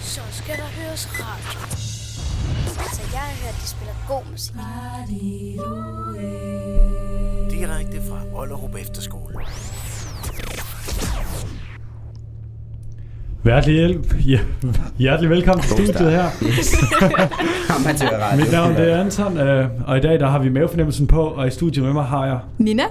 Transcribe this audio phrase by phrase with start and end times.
[0.00, 1.60] Så skal der høres radio.
[2.84, 4.54] Altså, jeg har hørt, de spiller god musik.
[7.50, 9.34] Direkte fra Ollerup Efterskole.
[13.44, 14.14] Hjertelig, hjælp.
[14.26, 14.38] Ja,
[14.98, 16.24] hjertelig velkommen til studiet her.
[17.76, 18.44] Amatørradio.
[18.44, 21.46] Mit navn det er Anton, øh, og i dag der har vi mavefornemmelsen på, og
[21.46, 22.38] i studiet med mig har jeg.
[22.58, 22.82] Nina?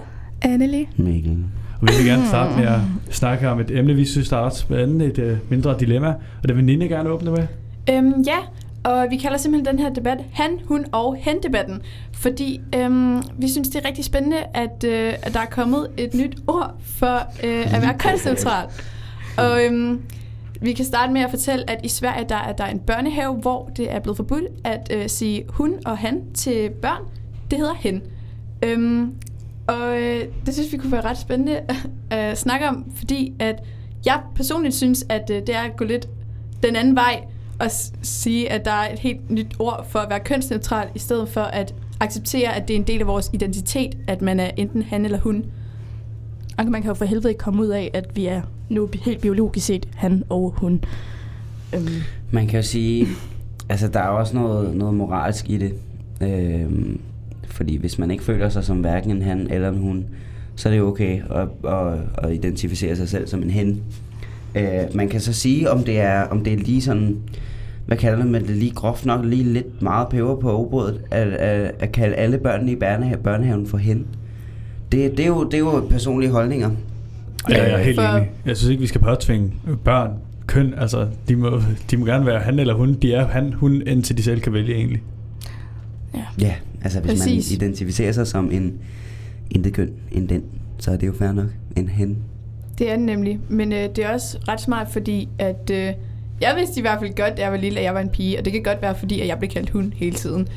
[0.41, 0.87] Anneli?
[0.97, 1.37] Mikkel.
[1.81, 2.79] Og vi vil gerne starte med at
[3.11, 6.07] snakke om et emne, vi synes, der er spændende, et øh, mindre dilemma,
[6.43, 7.47] og det vil Nina gerne åbne med.
[7.89, 8.37] Øhm, ja,
[8.83, 11.81] og vi kalder simpelthen den her debat han, hun og hen-debatten,
[12.13, 16.13] fordi øhm, vi synes, det er rigtig spændende, at, øh, at der er kommet et
[16.13, 18.67] nyt ord for øh, at være kønsneutral.
[19.37, 20.01] Og øhm,
[20.61, 23.71] vi kan starte med at fortælle, at i Sverige der er der en børnehave, hvor
[23.77, 27.01] det er blevet forbudt at øh, sige hun og han til børn.
[27.51, 28.01] Det hedder hen.
[28.63, 29.13] Øhm,
[29.67, 31.61] og øh, det synes vi kunne være ret spændende
[32.09, 33.63] at snakke om, fordi at
[34.05, 36.09] jeg personligt synes, at øh, det er at gå lidt
[36.63, 37.23] den anden vej
[37.59, 37.67] og
[38.01, 41.41] sige, at der er et helt nyt ord for at være kønsneutral, i stedet for
[41.41, 45.05] at acceptere, at det er en del af vores identitet, at man er enten han
[45.05, 45.45] eller hun.
[46.57, 49.21] Og man kan jo for helvede ikke komme ud af, at vi er nu helt
[49.21, 50.83] biologisk set han og hun.
[51.75, 51.87] Øhm,
[52.31, 53.07] Man kan jo sige,
[53.69, 55.73] altså der er også noget, noget moralsk i det.
[56.21, 57.01] Øhm,
[57.57, 60.05] fordi hvis man ikke føler sig som hverken en han eller en hun,
[60.55, 63.81] så er det jo okay at, at, at identificere sig selv som en hen.
[64.55, 67.17] Øh, man kan så sige, om det er, om det er lige sådan,
[67.85, 71.71] hvad kalder man det, lige groft nok, lige lidt meget peber på obrødet, at, at,
[71.79, 74.05] at kalde alle børnene i børnehave, børnehaven for hen.
[74.91, 76.69] Det, det, er jo, det er jo personlige holdninger.
[77.49, 78.29] Ja, jeg er helt For- enig.
[78.45, 80.11] Jeg synes ikke, vi skal påtvinge børn
[80.47, 80.73] køn.
[80.77, 82.93] Altså, de må, de må gerne være han eller hun.
[82.93, 85.01] De er han, hun, indtil de selv kan vælge egentlig.
[86.41, 87.51] Ja, altså hvis Præcis.
[87.51, 88.73] man identificerer sig som en
[89.51, 90.43] intet køn end den,
[90.79, 91.47] så er det jo fair nok.
[91.75, 92.17] En hen.
[92.77, 93.39] Det er det nemlig.
[93.49, 95.93] Men øh, det er også ret smart, fordi at øh,
[96.41, 98.37] jeg vidste i hvert fald godt, da jeg var lille, at jeg var en pige.
[98.39, 100.47] Og det kan godt være, fordi at jeg blev kaldt hun hele tiden.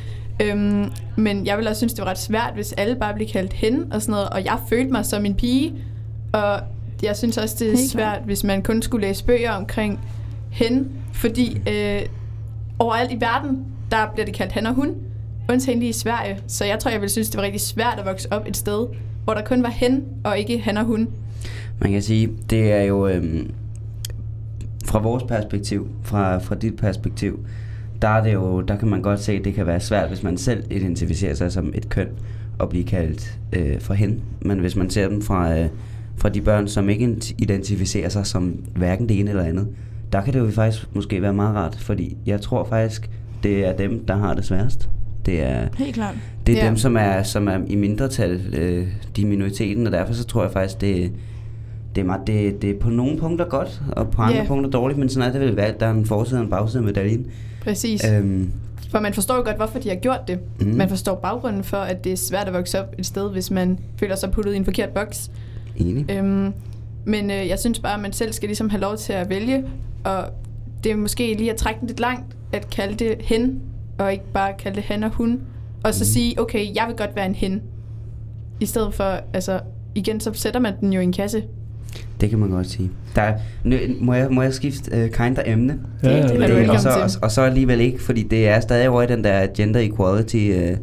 [0.43, 0.85] Øhm,
[1.17, 3.87] men jeg ville også synes, det var ret svært, hvis alle bare blev kaldt hende
[3.91, 4.29] og sådan noget.
[4.29, 5.75] Og jeg følte mig som en pige.
[6.33, 6.61] Og
[7.03, 8.23] jeg synes også, det er Helt svært, klart.
[8.25, 10.01] hvis man kun skulle læse bøger omkring
[10.51, 10.89] hen.
[11.13, 12.01] Fordi øh,
[12.79, 14.95] overalt i verden, der bliver det kaldt han og hun.
[15.51, 16.39] Undtagen lige i Sverige.
[16.47, 18.87] Så jeg tror, jeg ville synes, det var rigtig svært at vokse op et sted,
[19.25, 21.09] hvor der kun var hen og ikke han og hun.
[21.81, 23.51] Man kan sige, det er jo øhm,
[24.85, 27.45] fra vores perspektiv, fra, fra dit perspektiv,
[28.03, 30.23] der er det jo, der kan man godt se, at det kan være svært, hvis
[30.23, 32.09] man selv identificerer sig som et køn
[32.59, 34.23] og blive kaldt øh, for hen.
[34.41, 35.69] Men hvis man ser dem fra, øh,
[36.17, 39.69] fra de børn, som ikke identificerer sig som hverken det ene eller andet,
[40.13, 43.11] der kan det jo faktisk måske være meget rart, fordi jeg tror faktisk,
[43.43, 44.89] det er dem, der har det sværest.
[45.31, 46.15] Det er, helt klart.
[46.47, 46.67] det er Ja.
[46.69, 48.87] dem, som er, som er i mindretal, øh,
[49.17, 51.13] de minoriteten, og derfor så tror jeg faktisk, det,
[51.95, 54.45] det, er meget, det, det er på nogle punkter godt, og på andre Ja.
[54.47, 55.81] punkter dårligt, men sådan er det vel valgt.
[55.81, 57.27] Der er en forside og en bagside af medaljen.
[57.65, 58.05] Præcis.
[58.13, 58.51] Øhm,
[58.91, 60.39] For man forstår godt, hvorfor de har gjort det.
[60.61, 60.67] Mm.
[60.67, 63.79] Man forstår baggrunden for, at det er svært at vokse op et sted, hvis man
[63.97, 65.31] føler sig puttet i en forkert boks.
[65.77, 66.11] enig.
[66.11, 66.53] Øhm,
[67.05, 69.65] men øh, jeg synes bare, at man selv skal ligesom have lov til at vælge,
[70.05, 70.25] og
[70.85, 73.61] det er måske lige at trække den lidt langt, at kalde det hen,
[74.01, 75.41] og ikke bare kalde det han og hun.
[75.85, 76.05] Og så Mhm.
[76.13, 77.61] sige, okay, jeg vil godt være en hen.
[78.61, 79.61] I stedet for, altså,
[79.95, 81.43] igen, så sætter man den jo i en kasse.
[82.21, 82.91] Det kan man godt sige.
[83.17, 85.73] Der er, nø, må, jeg, må jeg skifte uh, kind af emne?
[85.73, 88.49] Det- det er du Det- velkommen og, så, og, og så alligevel ikke, fordi det
[88.49, 90.79] er stadig over i den der gender equality uh,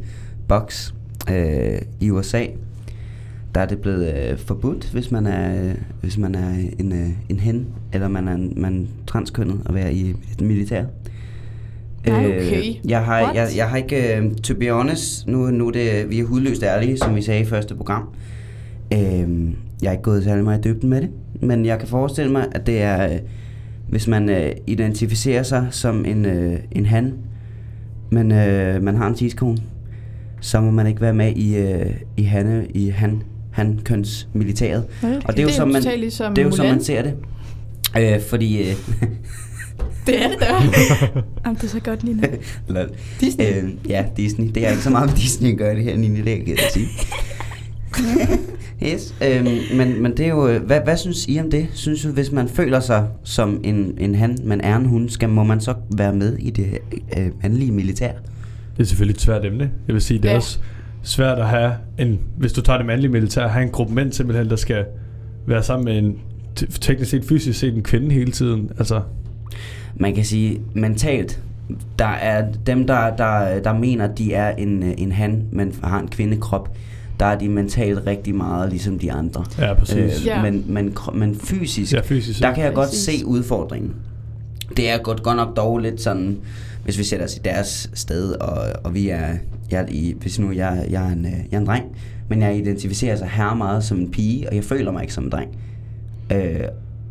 [0.47, 0.91] box
[1.29, 1.35] uh,
[1.99, 2.45] i USA.
[3.55, 6.49] Der er det blevet uh, forbudt, hvis man er, uh, hvis man er
[6.79, 10.41] en, uh, en hen, eller man er, en, man er transkønnet at være i et
[10.41, 10.85] militær.
[12.07, 12.73] Øh, okay.
[12.85, 13.35] jeg, har, What?
[13.35, 16.63] jeg, jeg har ikke, uh, to be honest, nu, nu er det, vi er hudløst
[16.63, 18.09] ærlige, som vi sagde i første program.
[18.94, 19.00] Øh,
[19.81, 21.09] jeg har ikke gået særlig meget i dybden med det,
[21.41, 23.19] men jeg kan forestille mig, at det er, øh,
[23.90, 27.13] hvis man øh, identificerer sig som en, øh, en han,
[28.09, 29.57] men øh, man har en tidskone,
[30.41, 34.85] så må man ikke være med i, øh, i, hanne, i han, han køns militæret.
[35.03, 35.16] Okay.
[35.25, 37.01] Og det er jo, Det er som man, ligesom det er jo som man ser
[37.01, 37.13] det.
[37.97, 38.70] Øh, fordi...
[38.70, 38.76] Øh,
[40.07, 40.45] Det er det da.
[41.45, 42.28] Jamen, det er så godt, Nina.
[42.67, 42.89] lol.
[43.19, 43.45] Disney.
[43.45, 44.51] Øh, ja, Disney.
[44.55, 46.45] Det er ikke så meget med Disney at gøre det her, Nini, det er jeg
[46.45, 46.87] ked at sige.
[48.93, 51.67] yes, øhm, men, men det er jo, øh, hvad, hvad synes I om det?
[51.73, 55.29] Synes du, hvis man føler sig som en, en han, men er en hun, skal,
[55.29, 56.67] må man så være med i det
[57.17, 58.11] øh, mandlige militær?
[58.78, 59.72] Det er selvfølgelig et svært emne.
[59.87, 60.35] Jeg vil sige, det er Ja.
[60.37, 60.59] også
[61.03, 64.11] svært at have en, hvis du tager det mandlige militær, at have en gruppe mænd
[64.11, 64.85] simpelthen, der skal
[65.47, 66.16] være sammen med en
[66.81, 68.69] teknisk set, fysisk set en kvinde hele tiden.
[68.79, 69.01] Altså,
[69.95, 71.41] Man kan sige, mentalt,
[71.99, 75.99] der er dem, der, der, der mener, de er en, øh, en han, men har
[75.99, 76.75] en kvindekrop,
[77.19, 79.45] der er de mentalt rigtig meget ligesom de andre.
[79.59, 80.25] ja, præcis.
[80.25, 80.41] Ja.
[80.41, 83.19] men, men, men fysisk, ja, fysisk der kan jeg godt Præcis.
[83.19, 83.95] se udfordringen.
[84.78, 86.37] det er godt, godt nok dog lidt sådan,
[86.83, 89.28] hvis vi sætter os i deres sted, og, og vi er,
[89.72, 91.85] jeg, i, hvis nu jeg, jeg, er en, øh, jeg er en dreng,
[92.29, 95.23] men jeg identificerer sig her meget som en pige, og jeg føler mig ikke som
[95.23, 95.57] en dreng.
[96.31, 96.59] Øh,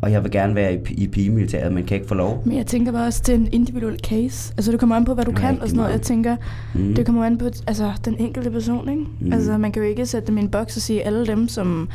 [0.01, 2.41] og jeg vil gerne være i, i pigemilitæret, men kan ikke få lov.
[2.45, 4.53] Men jeg tænker bare også, det er en individuel case.
[4.57, 5.91] Altså, det kommer an på, hvad du Rigtig kan og sådan noget.
[5.91, 6.35] Jeg tænker,
[6.73, 6.95] Mm.
[6.95, 9.01] det kommer an på altså, den enkelte person, ikke?
[9.21, 9.33] Mm.
[9.33, 11.89] Altså, man kan jo ikke sætte dem i en boks og sige, alle dem, som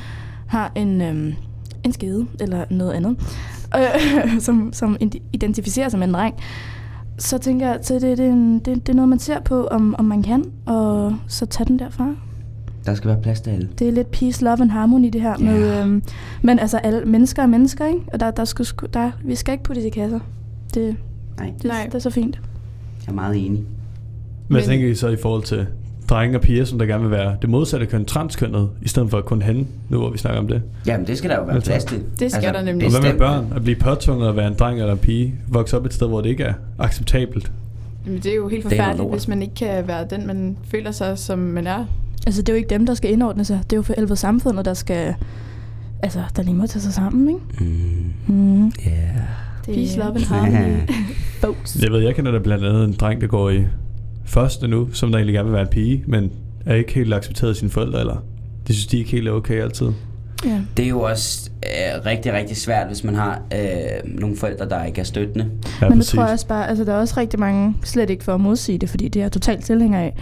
[0.47, 1.33] har en, øhm,
[1.85, 3.17] en skede eller noget andet,
[3.77, 4.97] øh, som, som
[5.33, 6.35] identificerer sig med en dreng,
[7.19, 9.67] så tænker jeg, at det, det, er en, det, det er noget, man ser på,
[9.67, 12.15] om, om man kan, og så tage den derfra.
[12.87, 13.69] Der skal være plads til alle.
[13.79, 15.35] Det er lidt peace, love and harmony, det her.
[15.41, 15.45] Ja.
[15.45, 16.03] Med, øhm,
[16.43, 18.01] men altså, alle mennesker er mennesker, ikke?
[18.13, 20.21] Og der, der skal, sgu- der, vi skal ikke puttes i kasser.
[20.75, 20.97] Det,
[21.39, 21.85] Nej, det, Nej.
[21.87, 22.41] det er så fint.
[23.07, 23.63] jeg er meget enig.
[24.49, 25.67] Hvad Men- tænker I så i forhold til
[26.11, 29.21] drenge og piger, som der gerne vil være det modsatte køn, transkønnet, i stedet for
[29.21, 30.63] kun hende, nu hvor vi snakker om det?
[30.87, 32.03] Jamen, det skal der jo være plads til.
[32.19, 32.87] Det skal der nemlig.
[32.87, 33.53] Og hvad med børn?
[33.57, 35.35] At blive påtvunget at være en dreng eller en pige?
[35.49, 37.53] Vokse op et sted, hvor det ikke er acceptabelt?
[38.07, 40.91] Jamen, det er jo helt Det forfærdeligt, hvis man ikke kan være den, man føler
[40.91, 41.85] sig, som man er.
[42.27, 43.61] Altså, det er jo ikke dem, der skal indordne sig.
[43.65, 45.15] Det er jo for elve samfundet, der skal...
[46.03, 47.41] Altså, der lige må tage sig sammen, ikke?
[47.73, 48.65] Mm, Mm.
[48.87, 49.17] yeah.
[49.67, 50.77] Det, Peace, love and harmony.
[51.41, 51.79] Folks.
[51.83, 53.65] Jeg ved, jeg kender da blandt andet en dreng, der går i
[54.25, 56.31] første nu, som der egentlig gerne vil være en pige, men
[56.67, 58.17] er ikke helt accepteret af sine forældre, eller
[58.67, 59.87] det synes de ikke helt er okay altid.
[60.45, 60.61] Ja.
[60.77, 64.85] Det er jo også øh, rigtig, rigtig svært, hvis man har øh, nogle forældre, der
[64.85, 65.51] ikke er støttende.
[65.83, 68.25] Ja, Men det tror jeg også bare, altså der er også rigtig mange, slet ikke
[68.25, 70.15] for at modsige det, fordi det er jeg totalt tilhænger af,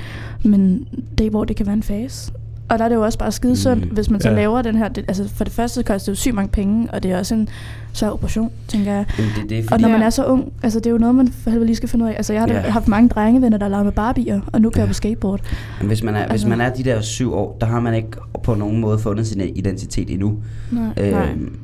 [0.44, 0.88] men
[1.18, 2.32] det er, hvor det kan være en fase.
[2.70, 3.90] Og der er det jo også bare skide sundt, Mm.
[3.94, 4.34] hvis man så Ja.
[4.34, 4.40] ja.
[4.40, 7.02] laver den her, det, altså for det første koster det jo sygt mange penge, og
[7.02, 7.48] det er også en
[7.92, 9.04] svær operation, tænker jeg.
[9.18, 10.06] Men det, det er Og når man Ja.
[10.06, 12.10] er så ung, altså det er jo noget, man for helvede lige skal finde ud
[12.10, 12.14] af.
[12.16, 12.60] Altså jeg har Ja.
[12.60, 15.40] haft mange drengevenner, der leger med barbier, og nu kører jeg på skateboard.
[15.80, 17.94] Men hvis man, er, hvis Altså- man er de der syv år, der har man
[17.94, 18.08] ikke
[18.42, 20.38] på nogen måde fundet sin identitet endnu.
[20.70, 21.10] Nej.
[21.10, 21.28] Nej.
[21.30, 21.56] Øhm,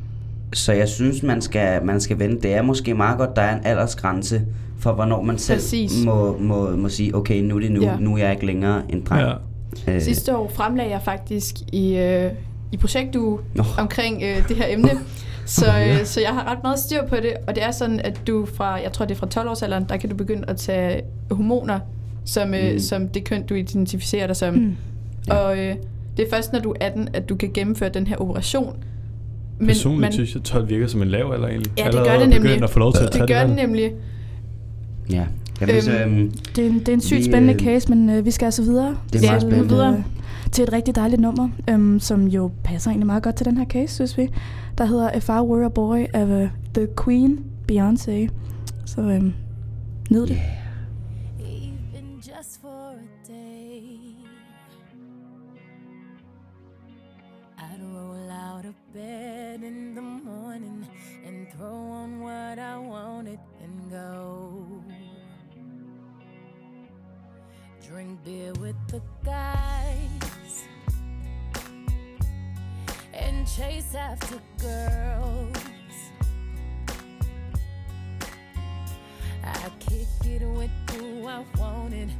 [0.52, 2.42] så jeg synes, man skal, man skal vente.
[2.42, 4.42] Det er måske meget godt, der er en aldersgrænse
[4.78, 5.92] for, hvornår man selv Præcis.
[6.04, 7.82] må, må, må sige, okay, nu er det nu.
[7.82, 7.96] Ja.
[8.00, 9.26] Nu er jeg ikke længere en dreng.
[9.28, 9.32] Ja.
[9.88, 12.30] Øh, Sidste år fremlagde jeg faktisk i, øh,
[12.72, 13.64] i projektuge Nå.
[13.78, 14.90] omkring øh, det her emne.
[15.46, 18.20] Så, øh, så jeg har ret meget styr på det, og det er sådan, at
[18.26, 21.80] du fra, jeg tror det er fra 12-årsalderen, der kan du begynde at tage hormoner,
[22.24, 22.78] som, øh, Mm.
[22.78, 24.54] som det køn, du identificerer dig som.
[24.54, 24.76] Mm.
[25.28, 25.34] Ja.
[25.34, 25.74] Og øh,
[26.16, 28.76] det er først, når du er 18, at du kan gennemføre den her operation.
[29.58, 31.72] Men, Personligt man, synes jeg, 12 virker som en lav alder egentlig.
[31.78, 32.62] Ja, det Allerede gør det at nemlig.
[32.62, 33.66] at få lov til at tage Det gør det, den valg.
[33.66, 33.92] nemlig.
[35.10, 35.24] Ja.
[35.60, 38.10] Jamen, Øhm, øhm, Det er en, det er en sygt Vi, spændende øh, case, men
[38.10, 38.96] øh, vi skal altså videre.
[39.12, 39.96] Det er meget til, spændende.
[39.98, 40.04] øh,
[40.52, 43.64] til et rigtig dejligt nummer, øhm, som jo passer egentlig meget godt til den her
[43.64, 44.28] case, synes vi.
[44.78, 47.38] Der hedder If I Were a Boy af uh, The Queen,
[47.72, 48.28] Beyoncé.
[48.84, 49.32] Så øhm,
[50.10, 50.28] nyd det.
[50.30, 50.65] yeah.
[74.22, 75.56] After girls.
[79.44, 82.10] I kick it with who I wanted,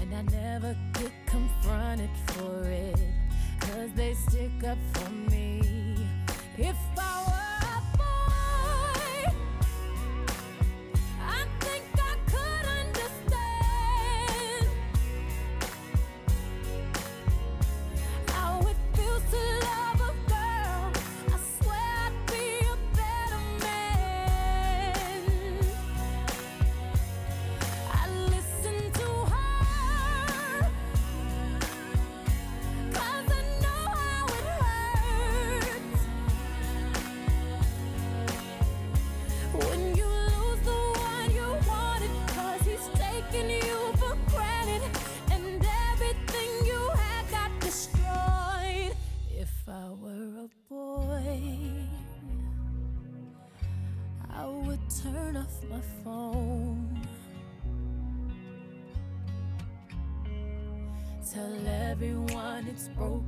[0.00, 2.98] and I never get confronted for it.
[3.60, 5.15] Cause they stick up for me.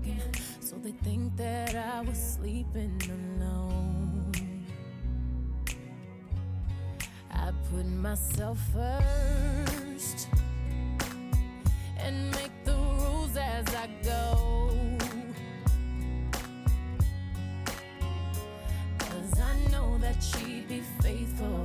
[0.02, 0.20] Broken,
[0.60, 4.32] so they think that I was sleeping alone.
[7.30, 10.28] I put myself first
[11.98, 14.70] and make the rules as I go.
[18.98, 21.64] Cause I know that she'd be faithful,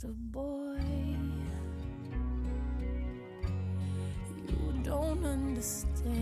[0.00, 0.78] just a boy.
[4.48, 6.19] You don't understand.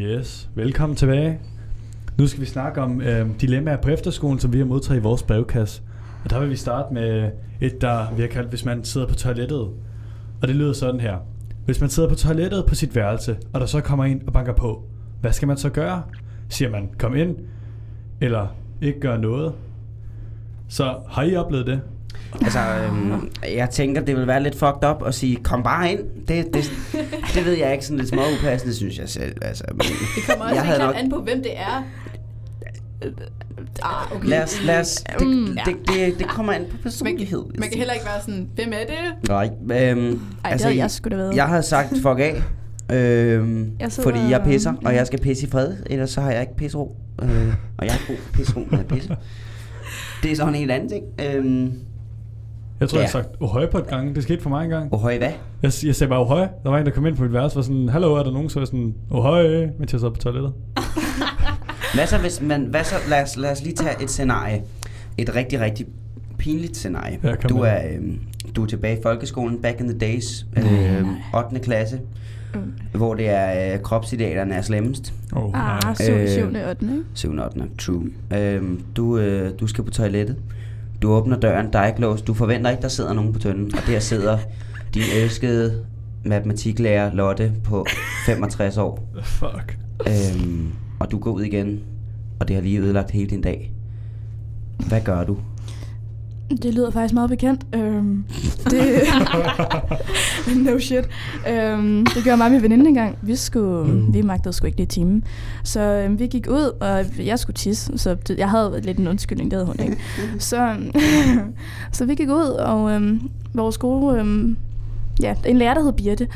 [0.00, 1.38] Yes, velkommen tilbage.
[2.18, 5.22] Nu skal vi snakke om øh, dilemmaer på efterskolen, som vi har modtaget i vores
[5.22, 5.82] brevkasse.
[6.24, 7.30] Og der vil vi starte med
[7.60, 9.60] et, der vi har kaldt, hvis man sidder på toilettet.
[10.42, 11.16] Og det lyder sådan her.
[11.64, 14.52] Hvis man sidder på toilettet på sit værelse, og der så kommer en og banker
[14.52, 14.84] på,
[15.20, 16.02] hvad skal man så gøre?
[16.48, 17.36] Siger man, kom ind,
[18.20, 18.46] eller
[18.82, 19.52] ikke gør noget?
[20.68, 21.80] Så har I oplevet det?
[22.42, 26.00] Altså, øhm, jeg tænker, det vil være lidt fucked up at sige, kom bare ind.
[26.28, 26.72] Det, det,
[27.34, 29.36] det ved jeg ikke, sådan lidt små upassende, synes jeg selv.
[29.42, 31.84] Altså, men, Det kommer også jeg helt nok- an på, hvem det er.
[33.82, 34.28] Ah, okay.
[34.28, 35.46] Lad os, lad os, det, Mm.
[35.64, 37.42] det, det, det kommer an på Man, personlighed.
[37.58, 39.28] man kan heller ikke være sådan, hvem er det?
[39.28, 41.36] Nej, øhm, Ej, det havde jeg sgu da været.
[41.36, 42.42] Jeg havde sagt fuck af,
[42.96, 46.30] øhm, Jeg sidder- fordi jeg pisser, og jeg skal pisse i fred, ellers så har
[46.30, 46.96] jeg ikke pissero.
[47.22, 49.14] Øh, og jeg har god pissero, når jeg pisser.
[50.22, 51.04] Det er sådan en helt anden ting.
[51.34, 51.72] Øhm,
[52.80, 53.02] Jeg tror, Ja.
[53.02, 54.14] jeg har sagt ohøj på et gang.
[54.14, 54.88] Det skete for mig engang.
[54.88, 55.28] hvor høj hvad?
[55.62, 56.46] Jeg, jeg sagde bare ohøj.
[56.64, 58.32] Der var en, der kom ind på mit værelse og var sådan, hallo, er der
[58.32, 58.48] nogen?
[58.50, 60.52] Så var jeg sådan, ohøj, mens jeg sad på toilettet.
[61.94, 64.62] Hvad så, hvis man, hvad så, lad, os, lad os lige tage et scenarie.
[65.18, 65.86] Et rigtig, rigtig
[66.38, 67.18] pinligt scenarie.
[67.24, 67.64] Ja, du, med.
[67.66, 68.18] er, øhm,
[68.56, 71.58] du er tilbage i folkeskolen, back in the days, øhm, 8.
[71.60, 72.00] klasse,
[72.54, 72.60] Mm.
[72.98, 75.12] hvor det er øh, kropsidealerne er slemmest.
[75.32, 75.94] Oh, Ah, nej.
[75.94, 77.06] syv, Øh, syvende, ottende, ikke?
[77.14, 77.38] 7.
[77.38, 77.62] 8.
[77.78, 78.04] True.
[78.36, 80.36] Øhm, du, øh, du skal på toilettet.
[81.02, 82.26] Du åbner døren, der er ikke låst.
[82.26, 83.74] Du forventer ikke, der sidder nogen på tønden.
[83.74, 84.38] Og der sidder
[84.94, 85.86] din elskede
[86.24, 87.86] matematiklærer Lotte på
[88.26, 89.08] 65 år.
[89.22, 89.78] Fuck.
[90.06, 91.80] Øhm, og du går ud igen,
[92.40, 93.72] og det har lige ødelagt hele din dag.
[94.88, 95.36] Hvad gør du?
[96.62, 97.66] Det lyder faktisk meget bekendt.
[97.74, 98.24] Øhm,
[98.70, 99.02] det,
[100.64, 101.04] no shit.
[101.50, 103.18] Øhm, det gjorde mig og min veninde engang.
[103.22, 104.14] Vi, skulle, Mm.
[104.14, 105.24] vi magtede sgu ikke det i timen.
[105.64, 107.98] Så øhm, vi gik ud, og jeg skulle tisse.
[107.98, 109.96] Så det, jeg havde lidt en undskyldning, det havde hun ikke.
[110.38, 110.76] Så,
[111.92, 114.18] så vi gik ud, og øhm, vores gode...
[114.18, 114.56] Øhm,
[115.22, 116.28] ja, en lærer, der hed Birte.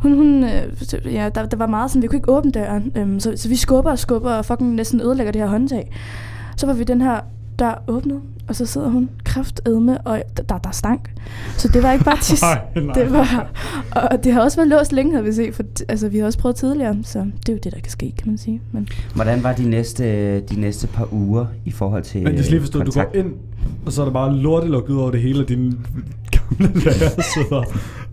[0.00, 2.92] Hun, hun, øh, ja, der, der var meget sådan, vi kunne ikke åbne døren.
[2.96, 5.92] Øhm, så, så vi skubber og skubber og fucking næsten ødelægger det her håndtag.
[6.56, 7.20] Så var vi den her
[7.60, 11.10] dør åbnet, og så sidder hun kraftedme, og der, der, der stank.
[11.56, 12.42] Så det var ikke bare tis.
[12.42, 12.94] Nej, nej.
[12.94, 13.50] det var,
[13.90, 16.38] og det har også været låst længe, havde vi set, for altså, vi har også
[16.38, 18.60] prøvet tidligere, så det er jo det, der kan ske, kan man sige.
[18.72, 22.52] Men Hvordan var de næste, de næste par uger i forhold til Men det skal
[22.52, 23.26] lige forstå, øh, du går kontakt?
[23.26, 23.34] ind,
[23.86, 25.72] og så er der bare lorteluk ud over det hele, og dine
[26.30, 27.64] gamle lærer sidder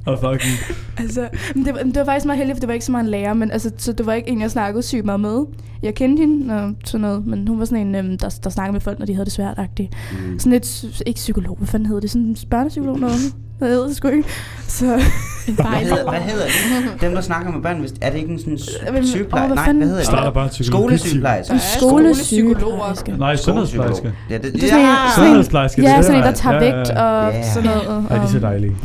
[0.07, 0.53] og fucking...
[0.97, 3.03] Altså, men det, var, det var faktisk meget heldigt, for det var ikke så meget
[3.03, 5.45] en lærer, men altså, så det var ikke en, jeg snakkede sygt meget med.
[5.83, 8.73] Jeg kendte hende og sådan noget, men hun var sådan en, øhm, der, der snakkede
[8.73, 9.87] med folk, når de havde det svært -agtigt.
[10.27, 10.39] Mm.
[10.39, 12.09] Sådan et, psy- ikke psykolog, hvad fanden hedder det?
[12.11, 13.15] Sådan en børnepsykolog noget?
[13.57, 14.23] Hvad hedder det sgu ikke?
[14.67, 16.45] Så, Hvad hedder, hvad hedder
[16.91, 17.01] det?
[17.01, 19.43] Dem, der snakker med børn, hvis, er det ikke en sådan Jamen, sy- sygepleje?
[19.43, 20.33] åh, hvad Nej, hvad hedder det?
[20.33, 20.49] bare.
[20.63, 21.53] Skolesygeplejerske.
[21.53, 23.11] Er skolesygeplejerske.
[23.17, 24.13] Nej, sundhedsplejerske.
[24.29, 26.01] Ja, det, Det er sådan en, ja.
[26.01, 27.03] sådan en, det der- tager vægt ja.
[27.03, 28.05] og sådan noget.
[28.09, 28.75] Ja, de er så dejlige.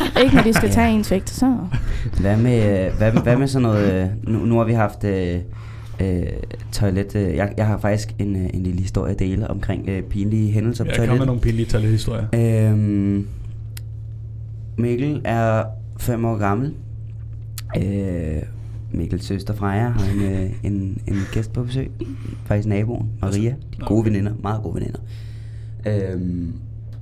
[0.22, 1.56] Ikke når de skal tage ens vægt, så...
[2.20, 5.40] Hvad med, hvad, hvad med sådan noget, øh, nu, nu har vi haft øh,
[6.00, 6.22] øh,
[6.72, 10.02] toilet, øh, jeg, jeg har faktisk en, øh, en lille historie at dele omkring øh,
[10.02, 11.26] pinlige hændelser på Jeg kommer med toilettet.
[11.26, 12.26] nogle pinlige toilethistorier.
[12.70, 13.26] Øhm,
[14.76, 15.64] Mikkel er
[15.98, 16.74] fem år gammel.
[17.76, 18.42] Øh,
[18.92, 21.90] Mikkels søster Freja har en, øh, en, en gæst på besøg.
[22.44, 23.50] Faktisk naboen, Maria.
[23.50, 24.98] De gode veninder, meget gode veninder.
[25.86, 26.52] Øhm,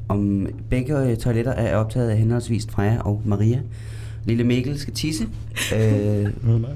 [0.08, 3.60] om begge øh, toiletter er optaget af henholdsvis Freja og Maria.
[4.24, 5.26] Lille Mikkel skal tisse.
[5.76, 6.26] Øh.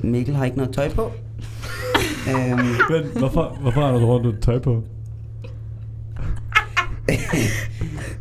[0.05, 1.13] Mikkel har ikke noget tøj på.
[2.29, 2.59] øhm,
[2.91, 4.83] Men hvorfor, hvorfor har du rundt tøj på?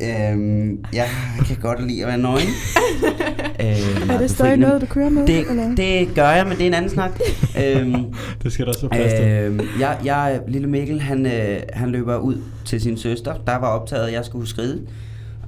[0.02, 1.08] øhm, jeg
[1.48, 2.48] kan godt lide at være nøgen.
[3.64, 5.28] øh, Er det stadig noget, du kører med?
[5.28, 5.76] Det, eller?
[5.76, 7.20] det gør jeg, men det er en anden snak.
[7.66, 8.06] øhm,
[8.44, 9.28] Det skal der så plads til.
[9.28, 13.34] øhm, jeg, jeg, lille Mikkel, han, øh, han løber ud til sin søster.
[13.48, 14.82] Der var optaget, at jeg skulle skride.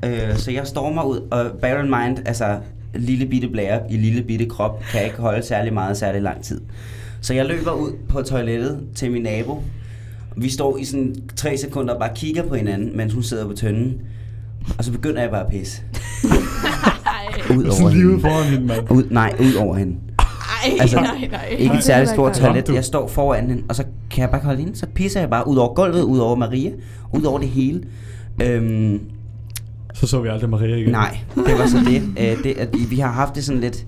[0.06, 2.58] Øh, så jeg stormer ud, og bear in mind, altså
[2.96, 6.62] lille bitte blære i lille bitte krop, kan ikke holde særlig meget særlig lang tid.
[7.22, 9.64] Så jeg løber ud på toilettet til min nabo,
[10.36, 13.54] Vi står i sådan tre sekunder og bare kigger på hinanden, mens hun sidder på
[13.54, 14.02] tønden.
[14.78, 15.82] Og så begynder jeg bare at pisse.
[17.58, 18.22] ud over Sådan lige ude hende.
[18.22, 18.92] foran hende, mand.
[18.92, 19.96] Ud, nej, ud over hende.
[20.20, 21.56] Ej, Altså, nej, nej.
[21.58, 22.70] Ikke et særligt stort toilet.
[22.70, 24.78] Jeg står foran hende, og så kan jeg bare holde hende.
[24.78, 26.72] Så pisser jeg bare ud over gulvet, ud over Maria,
[27.14, 27.82] ud over det hele.
[28.44, 29.00] Øhm,
[29.94, 30.92] Så så vi aldrig Maria igen.
[30.92, 32.04] nej, det var så det.
[32.20, 33.86] Øh, det at vi har haft det sådan lidt...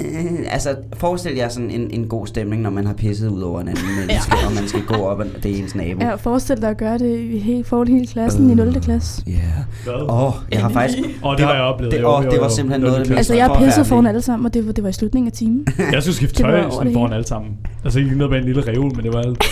[0.00, 3.60] Øh, altså, forestil jer sådan en, en god stemning, når man har pisset ud over
[3.60, 6.00] en anden menneske, og man skal gå op, og det er ens nabo.
[6.04, 8.80] Ja, forestil dig at gøre det i hele, foran hele klassen i 0.
[8.80, 9.22] klasse.
[9.26, 9.92] Ja.
[9.92, 10.98] Åh, oh, jeg har faktisk...
[11.24, 11.92] Åh, det har jeg oplevet.
[11.92, 13.88] Det, Jo, åh, jo, det var simpelthen noget af det Altså, jeg har pisset forfærdelige.
[13.88, 15.66] foran alle sammen, og det var, det var i slutningen af timen.
[15.92, 17.50] Jeg skulle skifte tøj sådan det foran alle sammen.
[17.84, 19.44] Altså ikke noget med en lille reol, men det var alt.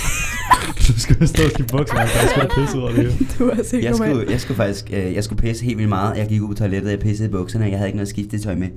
[0.77, 3.13] Så skulle jeg stå og skifte bukser, og jeg skulle have pisset over det hele.
[3.39, 6.17] Du var sikkert Jeg skulle, jeg skulle faktisk øh, jeg skulle pisse helt vildt meget.
[6.19, 8.69] Jeg gik ud på toilettet, jeg pissede i bukserne, jeg havde ikke noget skiftetøj med.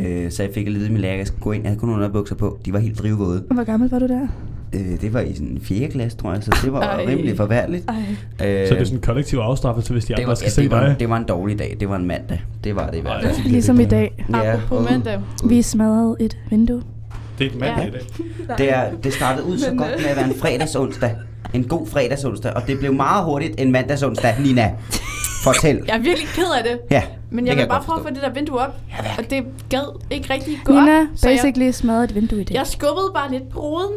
[0.00, 1.62] Øh, så jeg fik af min lærer, jeg skulle gå ind.
[1.62, 2.58] Jeg havde kun underbukser på.
[2.64, 3.44] De var helt drivvåde.
[3.50, 4.26] Hvor gammel var du der?
[4.74, 5.88] Øh, det var i sådan 4.
[5.88, 7.04] klasse, tror jeg, så det var Ej.
[7.08, 7.84] rimelig forfærdeligt.
[7.88, 7.94] Ej.
[8.62, 10.62] Øh, Så det er sådan en kollektiv afstraffelse, hvis de andre var, skal ja, se
[10.62, 10.96] det, var, dig.
[11.00, 11.76] det var en dårlig dag.
[11.80, 12.42] Det var en mandag.
[12.64, 13.36] Det var det i hvert fald.
[13.46, 14.24] Ligesom i er dag.
[14.34, 15.20] Apropos uh, mandag.
[15.48, 16.82] Vi smadrede et vindue.
[17.38, 17.88] Det er et mandag Ja.
[17.88, 18.02] i dag.
[18.58, 21.16] Det, er, det startede ud så Men, godt øh, med at være en fredagsonsdag.
[21.54, 22.52] En god fredagsonsdag.
[22.52, 24.34] Og det blev meget hurtigt en mandagsonsdag.
[24.40, 24.72] Nina,
[25.44, 25.80] fortæl.
[25.86, 26.78] Jeg er virkelig ked af det.
[26.90, 28.74] Ja, Men det jeg kan vil bare godt prøve at få det der vindue op.
[29.18, 31.06] Og det gad ikke rigtig gå Nina, op.
[31.16, 32.54] Så jeg, basically smadrede et vindue i dag.
[32.54, 33.92] jeg skubbede bare lidt på ruden.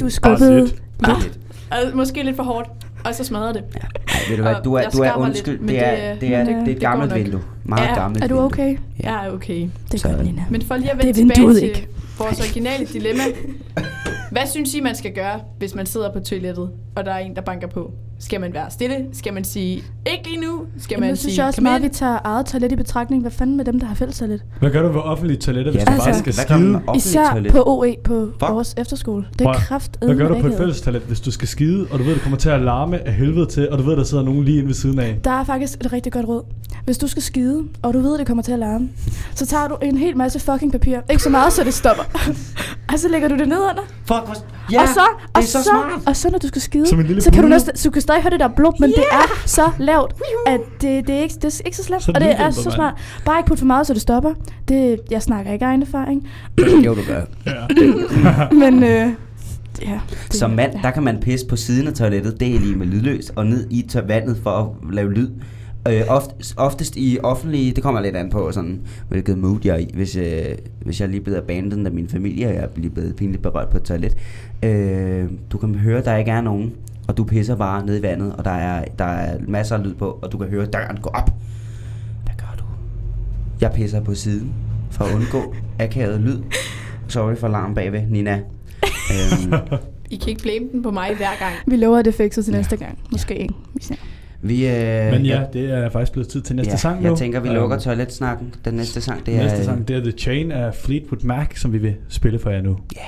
[0.00, 0.82] Du skubbede fedt.
[1.04, 1.38] Bare lidt.
[1.70, 2.68] Og måske lidt for hårdt.
[3.04, 3.62] Og så smadrede det.
[3.74, 5.52] Ej, ved du hvad, du er, jeg du er undskyld.
[5.52, 7.40] lidt, men det, er, det- det, er, det, øh, er et det gammelt vindue.
[7.64, 7.94] Meget Ja.
[7.94, 8.78] gammelt Er du okay?
[9.02, 9.68] Jeg er okay.
[9.92, 10.44] Det er godt, Nina.
[10.50, 11.88] Men for lige at Det vende er tilbage vinduet til ikke.
[12.18, 13.22] Vores originale dilemma.
[14.32, 17.36] Hvad synes I, man skal gøre, hvis man sidder på toilettet, og der er en,
[17.36, 17.92] der banker på?
[18.18, 18.96] Skal man være stille?
[19.12, 19.74] Skal man sige,
[20.06, 20.60] ikke lige nu?
[20.78, 21.84] Skal Jamen, man jeg synes sige, jeg også meget, ind?
[21.90, 23.22] vi tager eget toilet i betragtning.
[23.22, 24.42] Hvad fanden med dem, der har fælles toilet?
[24.60, 26.96] Hvad gør du ved offentlige toiletter, hvis Ja, du altså, bare hvad skal skide?
[26.96, 27.52] Især toilet?
[27.52, 28.50] på OE på Fuck.
[28.52, 29.26] vores efterskole.
[29.38, 31.86] Det er at- kraft Hvad gør du på et fælles toilet, hvis du skal skide,
[31.90, 34.04] og du ved, det kommer til at larme af helvede til, og du ved, der
[34.04, 35.18] sidder nogen lige inde ved siden af?
[35.24, 36.42] Der er faktisk et rigtig godt råd.
[36.84, 38.88] Hvis du skal skide, og du ved, det kommer til at larme,
[39.34, 40.98] så tager du en hel masse fucking papir.
[41.10, 42.02] Ikke så meget, så det stopper.
[42.92, 43.82] og så lægger du det ned under.
[44.04, 44.44] Fuck.
[44.72, 46.02] Ja, og så, det og er så, smart.
[46.06, 47.30] Og så når du skal skide, så kan du så
[47.84, 48.96] du kan stadig høre det der blub, men yeah.
[48.98, 50.14] det er så lavt,
[50.46, 52.02] at det, det, er, ikke, det er ikke så slemt.
[52.02, 52.94] Så og det er så smart.
[53.24, 54.34] Bare ikke putte for meget, så det stopper.
[54.68, 56.28] Det, jeg snakker ikke af egen erfaring.
[56.84, 57.22] Jo, du gør.
[57.46, 58.54] Ja.
[58.70, 59.08] men øh,
[59.82, 60.00] ja.
[60.10, 60.80] Det, Som mand, ja.
[60.82, 63.66] der kan man pisse på siden af toilettet, det er lige med lydløs, og ned
[63.70, 65.30] i tør- vandet for at lave lyd.
[65.88, 69.78] Øh, oft, oftest i offentlige, det kommer lidt an på, sådan, hvilket mood jeg er
[69.78, 69.90] i.
[69.94, 70.44] Hvis, øh,
[70.84, 73.42] hvis jeg er lige blevet abandoned af min familie, og jeg er lige blevet pinligt
[73.42, 74.16] berørt på et toilet.
[74.62, 76.72] Øh, du kan høre, der ikke er nogen,
[77.08, 79.94] og du pisser bare ned i vandet, og der er, der er masser af lyd
[79.94, 81.30] på, og du kan høre døren gå op.
[82.24, 82.64] Hvad gør du?
[83.60, 84.52] Jeg pisser på siden,
[84.90, 86.38] for at undgå akavet lyd.
[87.08, 88.40] Sorry for larm bagved, Nina.
[89.12, 89.54] øhm,
[90.10, 91.52] I kan ikke blame den på mig hver gang.
[91.66, 92.98] Vi lover, at det fikser til næste gang.
[93.12, 93.54] Måske ikke.
[93.74, 93.94] Vi ser.
[94.42, 97.08] vi, øh, Men ja, det er faktisk blevet tid til næste ja, sang nu.
[97.08, 98.54] Jeg tænker, vi lukker Øhm, toiletsnakken.
[98.64, 99.42] Den næste sang, det er...
[99.42, 102.62] Næste sang, det er The Chain af Fleetwood Mac, som vi vil spille for jer
[102.62, 102.78] nu.
[102.96, 103.00] Ja.
[103.00, 103.06] Ja,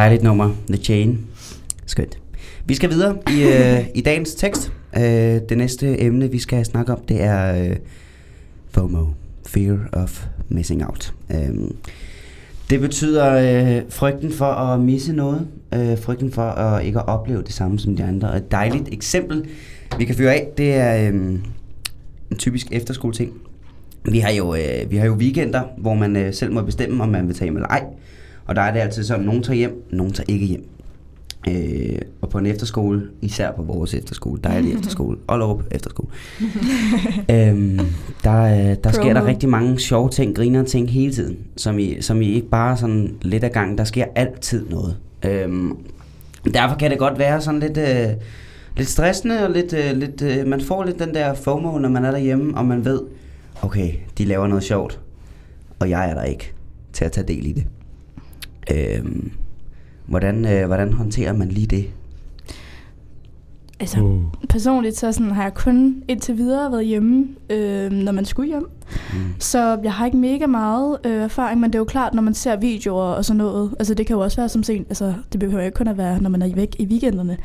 [0.00, 0.50] dejligt nummer.
[0.68, 1.26] The Chain.
[1.86, 2.18] Skønt.
[2.64, 4.72] Vi skal videre i, øh, i dagens tekst.
[4.96, 5.02] Øh,
[5.48, 7.76] det næste emne, vi skal snakke om, det er øh,
[8.70, 9.06] FOMO.
[9.46, 11.14] Fear of Missing Out.
[11.30, 11.50] Øh,
[12.70, 15.48] det betyder øh, frygten for at misse noget.
[15.74, 18.30] Øh, frygten for at ikke at opleve det samme som de andre.
[18.30, 19.48] Og et dejligt eksempel,
[19.98, 21.14] vi kan fyre af, det er øh,
[22.30, 23.32] en typisk efterskoleting.
[24.04, 27.08] Vi har jo, øh, vi har jo weekender, hvor man øh, selv må bestemme, om
[27.08, 27.84] man vil tage hjem eller ej.
[28.50, 30.64] Og der er det altid sådan, nogen tager hjem, nogen tager ikke hjem.
[31.48, 36.08] Øh, og på en efterskole, især på vores efterskole, dejlig efterskole, Ollerup efterskole,
[37.30, 37.80] øhm,
[38.24, 42.02] der, øh, der sker der rigtig mange sjove ting, griner ting hele tiden, som I,
[42.02, 44.96] som I ikke bare sådan lidt af gangen, der sker altid noget.
[45.24, 45.76] Øhm,
[46.54, 48.08] derfor kan det godt være sådan lidt, øh,
[48.76, 52.04] lidt stressende, og lidt, øh, lidt, øh, man får lidt den der FOMO, når man
[52.04, 53.00] er derhjemme, og man ved,
[53.62, 55.00] okay, de laver noget sjovt,
[55.78, 56.52] og jeg er der ikke
[56.92, 57.66] til at tage del i det.
[58.74, 59.30] Øhm,
[60.06, 61.84] hvordan, øh, hvordan håndterer man lige det?
[63.80, 64.20] Altså, Uh.
[64.48, 68.68] personligt så sådan, har jeg kun indtil videre været hjemme, øh, når man skulle hjem.
[69.12, 69.18] Mm.
[69.38, 72.34] Så jeg har ikke mega meget øh, erfaring, men det er jo klart, når man
[72.34, 73.74] ser videoer og sådan noget.
[73.78, 75.98] Altså det kan jo også være som sent, altså det behøver jo ikke kun at
[75.98, 77.36] være, når man er væk i weekenderne.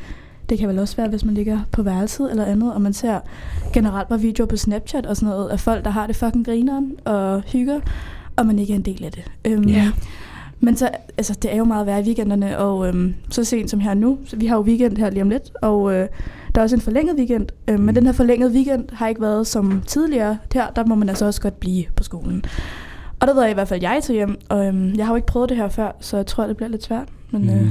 [0.48, 3.20] Det kan vel også være, hvis man ligger på værelset eller andet, og man ser
[3.72, 6.92] generelt bare videoer på Snapchat og sådan noget, af folk, der har det fucking grineren
[7.04, 7.80] og hygger,
[8.36, 9.24] og man ikke er en del af det.
[9.44, 9.90] Øhm, Ja.
[10.60, 10.88] Men så,
[11.18, 14.18] altså, det er jo meget værd i weekenderne, og øhm, så sent som her nu,
[14.26, 16.08] så vi har jo weekend her lige om lidt, og øh,
[16.54, 19.46] der er også en forlænget weekend, øh, men den her forlængede weekend har ikke været
[19.46, 20.38] som tidligere.
[20.54, 22.44] Her, der må man altså også godt blive på skolen.
[23.20, 25.16] Og der ved jeg i hvert fald, jeg tager hjem, og øhm, jeg har jo
[25.16, 27.08] ikke prøvet det her før, så jeg tror, det bliver lidt svært.
[27.30, 27.70] Men, øh, Mm.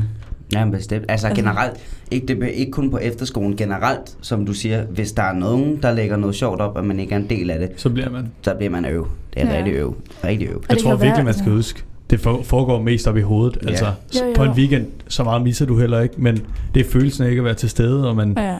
[0.53, 1.05] Ja, men bestemt.
[1.09, 1.73] Altså Altså- generelt,
[2.11, 5.91] ikke, det, ikke kun på efterskolen, generelt, som du siger, hvis der er nogen, der
[5.91, 8.31] lægger noget sjovt op, og man ikke er en del af det, Så bliver man...
[8.41, 9.07] så bliver man øv.
[9.33, 9.51] Det er Ja.
[9.53, 9.57] ja.
[9.57, 9.95] rigtig øv.
[10.23, 10.63] Rigtig øv.
[10.69, 11.83] Jeg tror virkelig, man skal huske.
[12.15, 13.57] Det for- foregår mest op i hovedet.
[13.63, 13.67] Ja.
[13.69, 13.85] Altså,
[14.21, 14.33] Jo, jo.
[14.35, 17.39] på en weekend, så meget misser du heller ikke, men det er følelsen af ikke
[17.39, 18.55] at være til stede, og man, ja.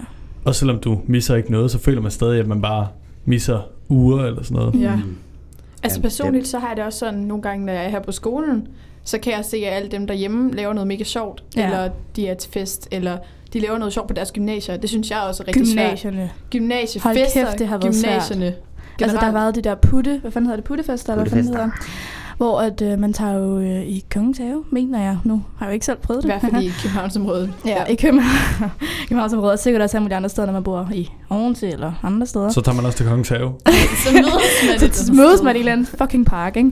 [0.45, 2.87] også selvom du misser ikke noget, så føler man stadig, at man bare
[3.25, 4.81] misser uger eller sådan noget.
[4.81, 4.95] Ja.
[4.95, 5.15] Mm.
[5.83, 8.11] Altså personligt, så har jeg det også sådan, nogle gange, når jeg er her på
[8.11, 8.67] skolen,
[9.03, 11.65] så kan jeg se, at alle dem derhjemme laver noget mega sjovt, Ja.
[11.65, 13.17] eller de er til fest, eller
[13.53, 14.77] de laver noget sjovt på deres gymnasier.
[14.77, 15.85] Det synes jeg også er rigtig svært.
[15.87, 16.29] Gymnasierne.
[17.03, 18.11] Hold kæft, det har været svært.
[18.11, 18.53] gymnasierne.
[19.01, 21.53] Altså, der har været det der putte, hvad fanden hedder det, puttefester, eller hvad fanden
[21.53, 21.69] hedder
[22.37, 25.43] hvor at, øh, man tager jo øh, i Kongens Have, mener jeg nu.
[25.57, 26.31] Har jeg jo ikke selv prøvet I det.
[26.39, 27.53] hvert fald i Københavnsområdet.
[27.65, 28.71] Ja, i København.
[28.81, 29.53] I Københavnsområdet.
[29.53, 32.49] Og sikkert også alle mulige andre steder, når man bor i Odense eller andre steder.
[32.49, 33.53] Så tager man også til Kongens Have.
[34.05, 36.71] så mødes man så mødes man i en eller anden fucking park, ikke?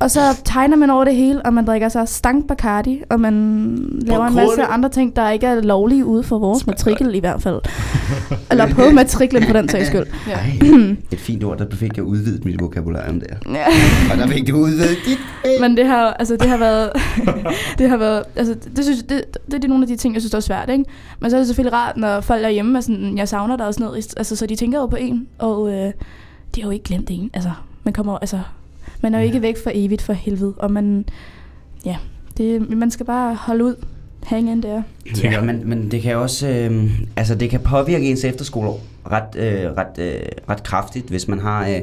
[0.00, 3.34] Og så tegner man over det hele, og man drikker sig stank Bacardi, og man
[4.00, 7.42] laver en masse andre ting, der ikke er lovlige ude for vores matrikel i hvert
[7.42, 7.60] fald.
[8.50, 10.06] Eller på matriklen for den sags skyld.
[10.28, 10.32] Ja.
[10.32, 13.52] Ej, et fint ord, der fik jeg udvidet mit vokabularium der.
[13.54, 13.66] Ja.
[14.12, 15.18] Og der fik du udvidet dit.
[15.60, 16.90] Men det har, altså, det har været,
[17.78, 20.30] det har været, altså, det, synes, det, det, er nogle af de ting, jeg synes,
[20.30, 20.84] der er svært, ikke?
[21.20, 23.66] Men så er det selvfølgelig rart, når folk er hjemme, og sådan, jeg savner dig
[23.66, 25.92] og sådan noget, altså, så de tænker jo på en, og øh,
[26.54, 27.50] det er jo ikke glemt en, altså,
[27.84, 28.38] man kommer, altså,
[29.00, 31.04] man er jo ikke væk for evigt for helvede, og man,
[31.84, 31.96] ja,
[32.38, 33.74] det, man skal bare holde ud,
[34.22, 34.82] hang in der.
[35.22, 39.70] Ja, men, men det kan også, øh, altså det kan påvirke ens efterskoleår ret, øh,
[39.76, 41.80] ret, øh, ret kraftigt, hvis man har, øh,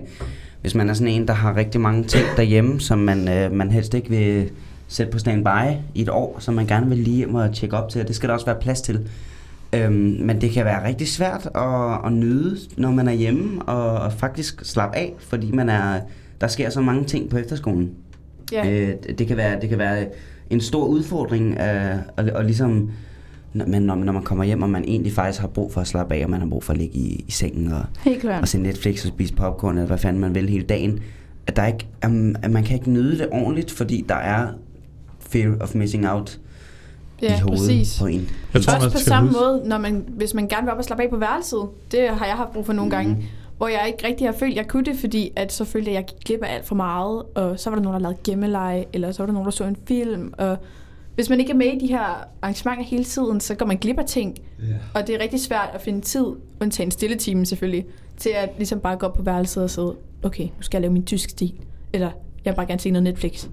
[0.62, 3.72] hvis man er sådan en, der har rigtig mange ting derhjemme, som man, øh, man
[3.72, 4.50] helst ikke vil
[4.88, 7.90] sætte på standby i et år, som man gerne vil lige hjem og tjekke op
[7.90, 9.10] til, og det skal der også være plads til.
[9.74, 13.92] Øhm, men det kan være rigtig svært at, at nyde, når man er hjemme, og,
[13.92, 16.00] og faktisk slappe af, fordi man er,
[16.42, 17.92] der sker så mange ting på efterskolen.
[18.52, 18.70] Ja.
[18.70, 20.06] Øh, det, kan være, det kan være
[20.50, 22.92] en stor udfordring, øh, og, og ligesom,
[23.54, 25.88] når, men når, når man kommer hjem, og man egentlig faktisk har brug for at
[25.88, 27.82] slappe af, og man har brug for at ligge i, i sengen og,
[28.42, 31.00] og se Netflix og spise popcorn, eller hvad fanden man vil hele dagen,
[31.48, 31.88] at, der ikke,
[32.42, 34.48] at man kan ikke nyde det ordentligt, fordi der er
[35.20, 36.40] fear of missing out
[37.22, 38.00] i Ja, hovedet præcis.
[38.00, 38.30] på en.
[38.54, 40.84] Jeg tror, Også på samme huske- måde, når man, hvis man gerne vil op og
[40.84, 41.60] slappe af på værelset.
[41.92, 43.18] Det har jeg haft brug for nogle gange.
[43.58, 45.98] Hvor jeg ikke rigtig har følt, at jeg kunne det, fordi at så følte jeg,
[45.98, 47.24] at jeg gik glip af alt for meget.
[47.36, 49.64] Og så var der nogen, der lavede gemmeleje, eller så var der nogen, der så
[49.64, 50.34] en film.
[50.38, 50.58] Og
[51.16, 54.00] hvis man ikke er med i de her arrangementer hele tiden, så går man glip
[54.00, 54.38] af ting.
[54.64, 54.76] Yeah.
[54.94, 56.26] Og det er rigtig svært at finde tid,
[56.62, 57.86] undtagen stille time selvfølgelig,
[58.18, 60.94] til at ligesom bare gå op på værelset og sidde, okay, nu skal jeg lave
[60.94, 61.54] min tysk stil.
[61.94, 62.12] Eller
[62.46, 63.48] jeg vil bare gerne se noget Netflix.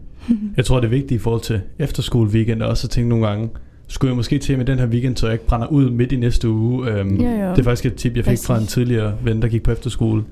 [0.56, 3.48] Jeg tror, det er vigtigt i forhold til efterskole weekend også at tænke nogle gange,
[3.88, 6.16] skulle jeg måske til med den her weekend, så jeg ikke brænder ud midt i
[6.16, 6.88] næste uge.
[6.90, 7.51] Øhm, Ja, ja.
[7.51, 10.25] Det er faktisk et tip, jeg fik fra en tidligere ven, der gik på efterskole.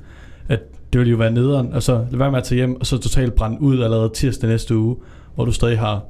[0.49, 0.61] At
[0.93, 2.99] det ville jo være nederen, og så lad være med at tage hjem, og så
[2.99, 4.97] totalt brænde ud allerede tirsdag næste uge,
[5.35, 6.03] hvor du stadig har et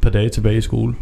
[0.00, 0.94] par dage tilbage i skole.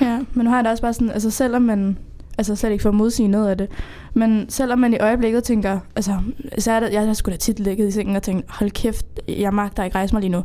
[0.00, 1.96] Ja, men nu har jeg da også bare sådan, altså selvom man,
[2.38, 3.68] altså slet ikke for at modsige noget af det,
[4.14, 6.12] men selvom man i øjeblikket tænker, altså,
[6.58, 9.06] så er det, jeg har sgu da tit ligget i sengen og tænkt, hold kæft,
[9.28, 10.42] jeg magter ikke rejse mig lige nu.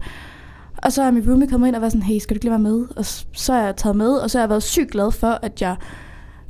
[0.83, 2.51] Og så er min roomie kommet ind og været sådan, hey, skal du ikke lige
[2.51, 2.85] være med?
[2.95, 5.61] Og så er jeg taget med, og så har jeg været sygt glad for, at
[5.61, 5.75] jeg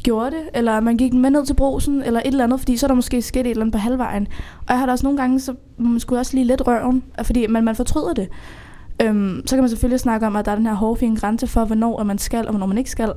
[0.03, 2.85] gjorde det, eller man gik med ned til brosen, eller et eller andet, fordi så
[2.85, 4.27] er der måske sket et eller andet på halvvejen.
[4.59, 7.47] Og jeg har da også nogle gange, så man skulle også lige lidt røven, fordi
[7.47, 8.29] man, man fortryder det.
[9.01, 11.65] Øhm, så kan man selvfølgelig snakke om, at der er den her hårfine grænse for,
[11.65, 13.11] hvornår man skal, og hvornår man ikke skal.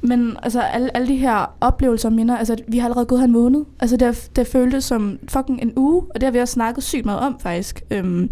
[0.00, 3.26] Men altså, alle, alle de her oplevelser og minder, altså, vi har allerede gået her
[3.26, 3.64] en måned.
[3.80, 7.04] Altså, det, det føltes som fucking en uge, og det har vi også snakket sygt
[7.04, 7.82] meget om, faktisk.
[7.90, 8.30] Øhm,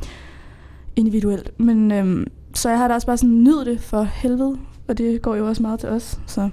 [0.96, 1.60] individuelt.
[1.60, 4.56] Men øhm, så jeg har da også bare sådan, nyd det for helvede,
[4.88, 6.20] og det går jo også meget til os.
[6.26, 6.48] Så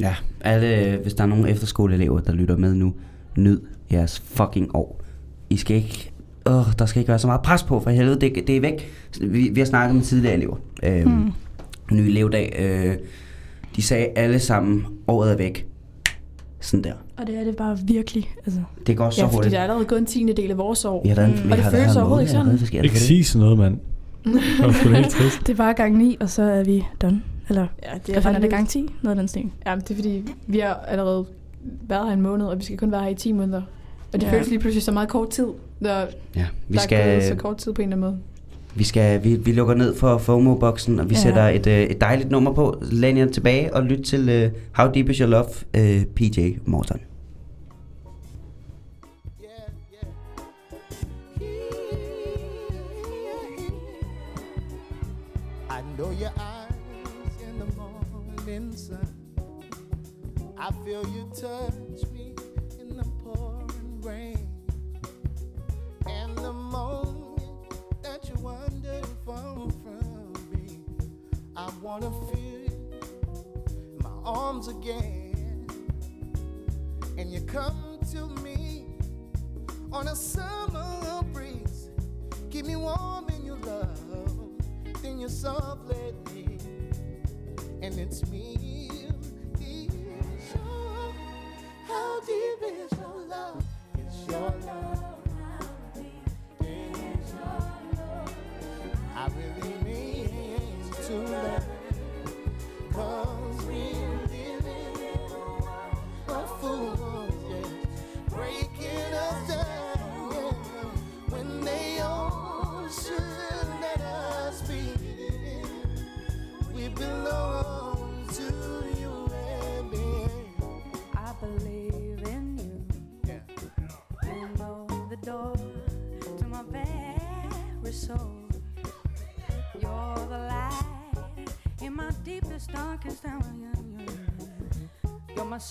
[0.00, 2.94] Ja, alle, hvis der er nogle efterskoleelever, der lytter med nu,
[3.36, 3.60] nyd
[3.92, 5.02] jeres fucking år.
[5.50, 6.12] I skal ikke,
[6.46, 8.90] åh, der skal ikke være så meget pres på, for helvede, det, det er væk.
[9.20, 10.56] Vi, vi har snakket med tidligere elever.
[10.82, 11.32] Øhm, mm.
[11.92, 12.96] Ny elevdag, øh,
[13.76, 15.66] de sagde alle sammen, året er væk.
[16.62, 16.92] Sådan der.
[17.16, 18.30] Og det er det bare virkelig.
[18.46, 18.60] Altså.
[18.86, 19.52] Det går så Ja, fordi hurtigt.
[19.52, 21.02] der er allerede gået en tiende del af vores år.
[21.02, 21.50] Vi har da, Mm.
[21.50, 22.46] Og det føles overhovedet ikke sådan.
[22.46, 23.00] hvad der Ikke det?
[23.02, 23.78] sige sådan noget, mand.
[24.24, 25.40] Det helt trist.
[25.46, 27.22] Det er bare gang 9, og så er vi done.
[27.48, 28.78] Eller Ja, det hvad er, fanden er det gang 10?
[29.02, 29.50] Noget af den stil.
[29.66, 31.24] Ja, men det er fordi, vi har allerede
[31.88, 33.62] været her en måned, og vi skal kun være her i 10 måneder.
[34.12, 34.26] Og det Ja.
[34.28, 34.34] ja.
[34.34, 35.46] føles lige pludselig så meget kort tid,
[35.80, 36.04] når Ja,
[36.68, 38.22] vi der er gået så skal, kort tid på en eller anden måde.
[38.74, 41.20] Vi, skal, vi, vi lukker ned for FOMO-boksen, og vi Ja.
[41.20, 42.78] sætter et, øh, et dejligt nummer på.
[42.82, 47.00] Læn jer tilbage og lyt til øh, How Deep Is Your Love, øh, PJ Morton.
[56.20, 58.98] Your eyes in the morning sun.
[60.58, 61.02] I feel
[71.82, 72.70] wanna feel
[74.02, 75.66] my arms again.
[77.18, 78.86] And you come to me
[79.90, 81.90] on a summer breeze.
[82.50, 83.98] Keep me warm in your love,
[85.02, 86.58] then you softly me,
[87.82, 88.71] and it's me.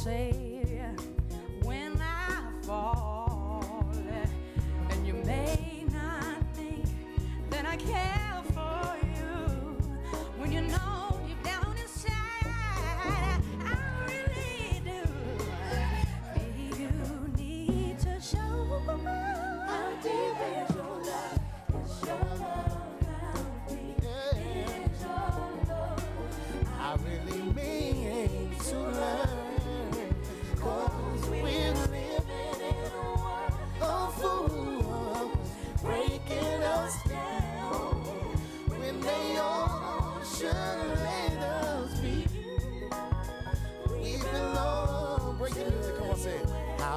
[0.03, 0.50] say.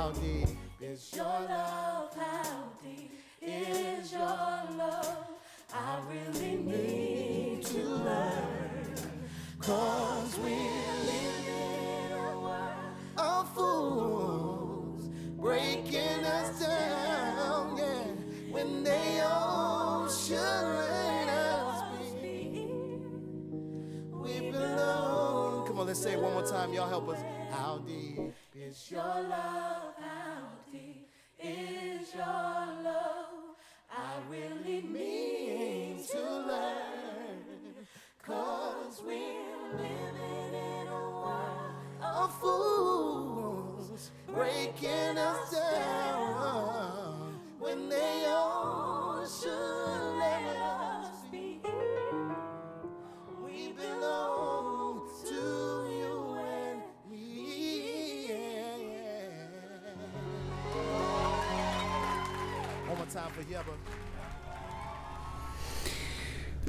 [0.05, 0.21] It.
[0.21, 0.44] How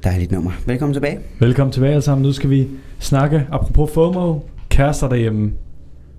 [0.03, 0.51] Dejligt nummer.
[0.65, 1.19] Velkommen tilbage.
[1.39, 2.23] Velkommen tilbage alle sammen.
[2.25, 2.67] Nu skal vi
[2.99, 5.53] snakke, apropos FOMO, kærester derhjemme.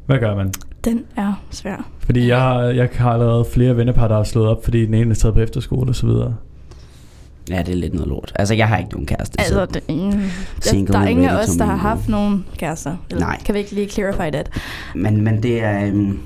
[0.06, 0.52] Hvad gør man?
[0.84, 1.88] Den er svær.
[1.98, 5.10] Fordi jeg har, jeg har allerede flere vennepar, der har slået op, fordi den ene
[5.10, 6.34] er taget på efterskole og så videre.
[7.50, 8.32] Ja, det er lidt noget lort.
[8.34, 9.40] Altså, jeg har ikke nogen kæreste.
[9.40, 10.22] Altså, så det, mm,
[10.60, 12.96] Single der er ingen af os, der har haft nogen kærester.
[13.10, 13.42] Eller, Nej.
[13.44, 14.50] Kan vi ikke lige clarify det?
[14.94, 16.20] Men, men det er en,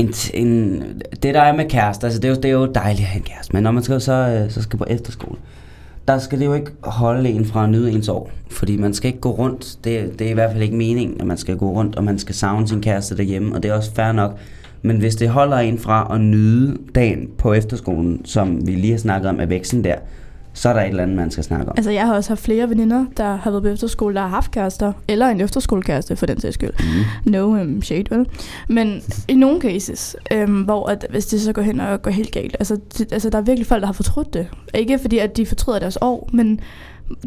[0.00, 0.82] en, en,
[1.22, 3.18] det der er med kærester, altså det er, jo, det er jo dejligt at have
[3.18, 5.36] en kæreste, men når man skal, så, øh, så skal på efterskole,
[6.08, 9.08] der skal det jo ikke holde en fra at nyde ens år, fordi man skal
[9.08, 11.72] ikke gå rundt, det, det er i hvert fald ikke meningen, at man skal gå
[11.72, 14.38] rundt, og man skal savne sin kæreste derhjemme, og det er også fair nok,
[14.82, 18.98] men hvis det holder en fra at nyde dagen på efterskolen, som vi lige har
[18.98, 19.94] snakket om, af væksten der,
[20.52, 21.74] så er der et eller andet, man skal snakke om.
[21.76, 24.50] Altså, jeg har også haft flere veninder, der har været på efterskole, der har haft
[24.50, 24.92] kærester.
[25.08, 26.70] Eller en efterskolekæreste, for den sags skyld.
[27.24, 27.30] Mm.
[27.30, 28.26] No um, shade, vel?
[28.68, 32.32] Men i nogle cases, øhm, hvor at, hvis det så går hen og går helt
[32.32, 34.48] galt, altså, det, altså der er virkelig folk, der har fortrudt det.
[34.74, 36.60] Ikke fordi, at de fortryder deres år, men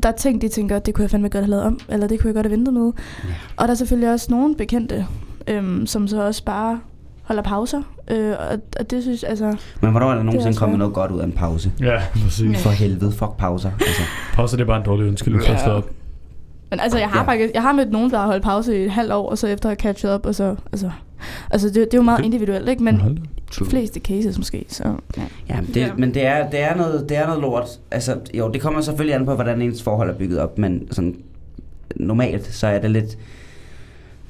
[0.04, 2.20] der er ting, de tænker, det kunne jeg fandme godt have lavet om, eller det
[2.20, 2.92] kunne jeg godt have ventet med.
[3.24, 3.30] Ja.
[3.58, 5.06] Og der er selvfølgelig også nogle bekendte,
[5.48, 6.80] øhm, som så også bare
[7.24, 7.82] holder pauser.
[8.12, 9.56] Øh, og, og det synes altså...
[9.82, 11.72] Men hvornår er der nogensinde kommet noget godt ud af en pause?
[11.80, 12.64] Ja, præcis.
[12.64, 13.72] For helvede, fuck pauser.
[13.72, 14.02] Altså.
[14.34, 15.90] Pause det er bare en dårlig undskyldning for at stå op.
[16.70, 17.26] Men altså, jeg har, Ja.
[17.32, 19.48] faktisk, jeg har mødt nogen, der har holdt pause i et halvt år, og så
[19.48, 20.56] efter har catchet op, og så...
[20.72, 20.92] Altså,
[21.52, 22.84] altså det, det er jo meget individuelt, ikke?
[22.84, 23.28] Men
[23.60, 24.84] de fleste cases måske, så...
[25.18, 25.22] Ja.
[25.50, 25.92] Ja, men det, Ja.
[25.98, 27.68] men det er, det, er noget, det er noget lort.
[27.92, 31.16] Altså, jo, det kommer selvfølgelig an på, hvordan ens forhold er bygget op, men sådan,
[31.96, 33.18] normalt så er det lidt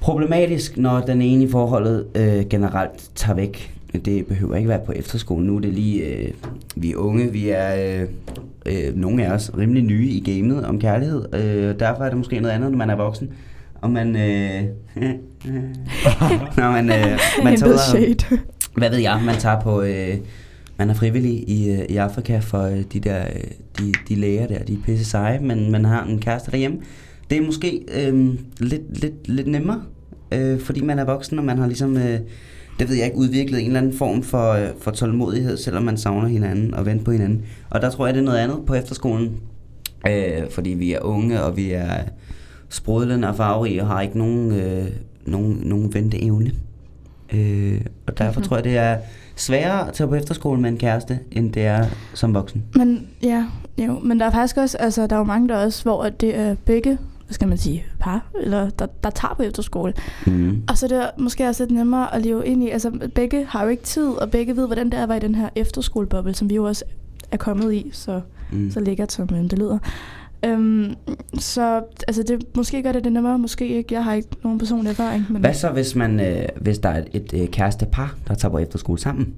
[0.03, 3.73] problematisk, når den ene i forholdet øh, generelt tager væk.
[4.05, 5.45] Det behøver ikke være på efterskole.
[5.45, 6.31] Nu er det lige, øh,
[6.75, 8.07] vi er unge, vi er øh,
[8.65, 11.33] øh, nogle af os rimelig nye i gamet om kærlighed.
[11.33, 13.29] Øh, derfor er det måske noget andet, når man er voksen.
[13.81, 14.63] Og man, øh,
[16.57, 18.39] når man, øh, man tager ud
[18.77, 20.17] hvad ved jeg, man tager på, øh,
[20.77, 23.43] man er frivillig i, øh, i Afrika for øh, de der, øh,
[23.79, 26.77] de, de læger der, de er pisse seje, men man har en kæreste derhjemme.
[27.34, 28.29] Det er måske øh,
[28.59, 29.81] lidt, lidt, lidt nemmere,
[30.31, 32.19] øh, fordi man er voksen, og man har ligesom, øh,
[32.79, 35.97] det ved jeg ikke, udviklet en eller anden form for, øh, for tålmodighed, selvom man
[35.97, 37.41] savner hinanden og venter på hinanden.
[37.69, 39.38] Og der tror jeg, det er noget andet på efterskolen,
[40.07, 41.88] øh, fordi vi er unge, og vi er
[42.69, 44.86] sprudlende og farverige, og har ikke nogen, øh,
[45.25, 46.51] nogen, nogen venteevne.
[47.34, 48.47] Øh, og derfor Mhm.
[48.47, 48.97] tror jeg, det er
[49.36, 52.63] sværere at tage på efterskole med en kæreste, end det er som voksen.
[52.75, 53.45] Men ja,
[53.77, 56.38] jo, men der er faktisk også, altså der er jo mange der også, hvor det
[56.38, 59.93] er begge, hvad skal man sige, par, eller der, der tager på efterskole.
[60.28, 60.63] Mm.
[60.69, 63.63] Og så er det måske også lidt nemmere at leve ind i, altså begge har
[63.63, 66.34] jo ikke tid, og begge ved, hvordan det er at være i den her efterskoleboble,
[66.36, 66.84] som vi jo også
[67.32, 68.21] er kommet i, så,
[68.51, 68.71] Mm.
[68.71, 69.78] så lækkert som øhm, det lyder.
[70.45, 70.95] Øhm,
[71.39, 73.93] så altså det, måske gør det det nemmere, måske ikke.
[73.95, 75.26] Jeg har ikke nogen personlig erfaring.
[75.30, 78.51] Men, Hvad så, hvis, man, øh, hvis der er et, et øh, kærestepar, der tager
[78.51, 79.34] på efterskole sammen?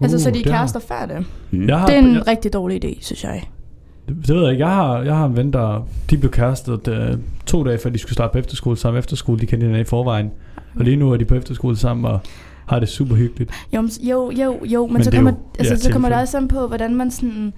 [0.00, 1.26] altså så Uh, de er det har- kærester før det.
[1.50, 1.68] Mm.
[1.68, 3.42] Jeg har, Det er en jeg, rigtig dårlig idé, synes jeg.
[4.16, 4.64] Det, ved jeg ikke.
[4.66, 7.98] Jeg har, jeg har en ven, der de blev kærestet øh, to dage før de
[7.98, 8.76] skulle starte på efterskole.
[8.76, 10.30] Samme efterskole, de kendte hinanden i forvejen.
[10.76, 12.20] Og lige nu er de på efterskole sammen og
[12.66, 13.50] har det super hyggeligt.
[13.72, 16.18] Jo, jo, jo, jo men, Men så er kommer, jo- altså, ja, så kommer det
[16.18, 17.52] også an på, hvordan man sådan...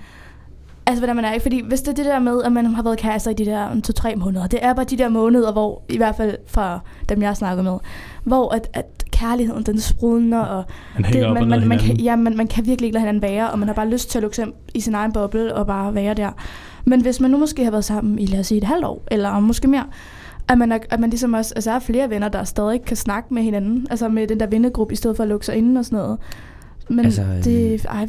[0.86, 1.42] Altså, hvordan man er, ikke?
[1.42, 3.70] Fordi hvis det er det der med, at man har været kærester i de der
[3.72, 7.22] um, to-tre måneder, det er bare de der måneder, hvor, i hvert fald fra dem,
[7.22, 7.78] jeg snakker med,
[8.24, 10.64] hvor at, at kærligheden, den sprudner, og
[10.94, 13.50] hænger det, man, man, man, kan, ja, man, man kan virkelig ikke lade hinanden være,
[13.50, 15.94] og man har bare lyst til at lukke sig i sin egen boble og bare
[15.94, 16.30] være der.
[16.84, 19.02] Men hvis man nu måske har været sammen i, lad os sige, et halvt år,
[19.10, 19.84] eller måske mere,
[20.48, 23.34] at man, er, at man ligesom også, altså er flere venner, der stadig kan snakke
[23.34, 25.84] med hinanden, altså med den der vennegruppe, i stedet for at lukke sig inde og
[25.84, 26.18] sådan noget.
[26.88, 28.08] Men Altså, altså, øhm, det, ej,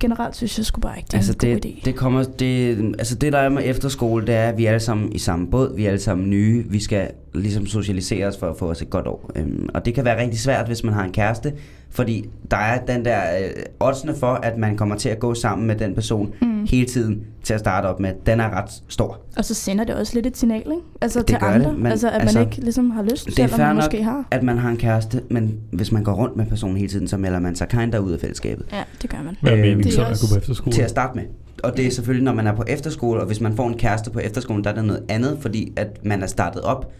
[0.00, 1.80] generelt synes jeg sgu bare ikke, det er Altså en god det, idé.
[1.84, 4.80] det kommer, det, altså det der er med efterskole, det er, at vi er alle
[4.80, 8.50] sammen i samme båd, vi er alle sammen nye, vi skal ligesom socialisere os for
[8.50, 9.30] at få os et godt år.
[9.36, 11.52] Øhm, og det kan være rigtig svært, hvis man har en kæreste,
[11.90, 13.50] fordi der er den der øh,
[13.80, 16.49] oddsene for, at man kommer til at gå sammen med den person Mm.
[16.66, 19.20] Hele tiden til at starte op med, den er ret stor.
[19.36, 20.72] Og så sender det også lidt et signal, ikke?
[21.00, 23.26] Altså Det til gør andre, det, men altså at altså, man ikke ligesom har lyst,
[23.26, 23.84] det er selvom man nok.
[23.84, 24.24] måske har.
[24.30, 27.16] At man har en kæreste, men hvis man går rundt med personen hele tiden, så
[27.16, 28.66] melder man sig kinda ud af fællesskabet.
[28.72, 29.36] Ja, det gør man.
[29.40, 30.72] Hvad er Øh, meningen det er så at også- gå på efterskole?
[30.72, 31.24] til at starte med.
[31.62, 34.10] Og det er selvfølgelig, når man er på efterskole, og hvis man får en kæreste
[34.10, 36.92] på efterskolen, der er det noget andet, fordi at man er startet op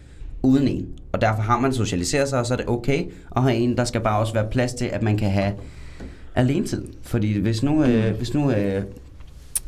[0.43, 0.85] uden en.
[1.11, 3.03] Og derfor har man socialiseret sig, og så er det okay
[3.35, 5.53] at have en, der skal bare også være plads til, at man kan have
[6.35, 6.83] alenetid.
[7.03, 8.83] Fordi hvis nu, øh, hvis nu øh,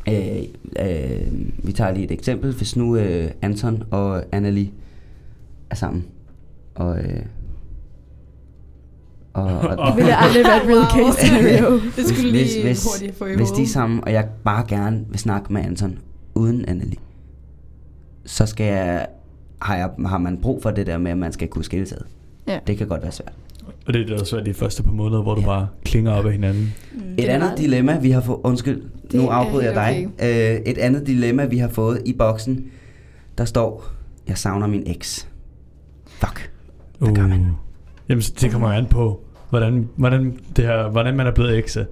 [0.08, 0.42] øh,
[0.86, 1.32] øh,
[1.66, 4.70] vi tager lige et eksempel, hvis nu øh, Anton og Annelie
[5.70, 6.04] er sammen,
[6.74, 7.20] og, øh,
[9.32, 11.80] og, og, Det ville aldrig være et real case scenario.
[11.96, 14.64] Det skulle hvis, lige hvis, hurtigt få i hvis de er sammen, og jeg bare
[14.68, 15.98] gerne vil snakke med Anton
[16.34, 16.98] uden Annelie,
[18.24, 19.06] så skal jeg,
[19.62, 21.98] har, jeg, har man brug for det der med, at man skal kunne skille sig.
[21.98, 22.04] ad.
[22.52, 22.58] Ja.
[22.66, 23.32] Det kan godt være svært.
[23.86, 25.46] Og det er er svært de første par måneder, hvor du Ja.
[25.46, 26.74] bare klinger op af hinanden.
[26.92, 28.40] Mm, Et det andet dilemma, vi har fået...
[28.44, 28.82] Undskyld,
[29.12, 30.08] Det nu er afbryder jeg dig.
[30.22, 32.66] Øh, et andet dilemma, vi har fået i boksen,
[33.38, 33.86] der står,
[34.28, 35.28] jeg savner min eks.
[36.06, 36.50] Fuck.
[36.98, 37.40] Hvad gør man?
[37.40, 37.46] Uh.
[38.08, 41.86] Jamen, så det kommer an på, hvordan, hvordan, det her, hvordan man er blevet ekse.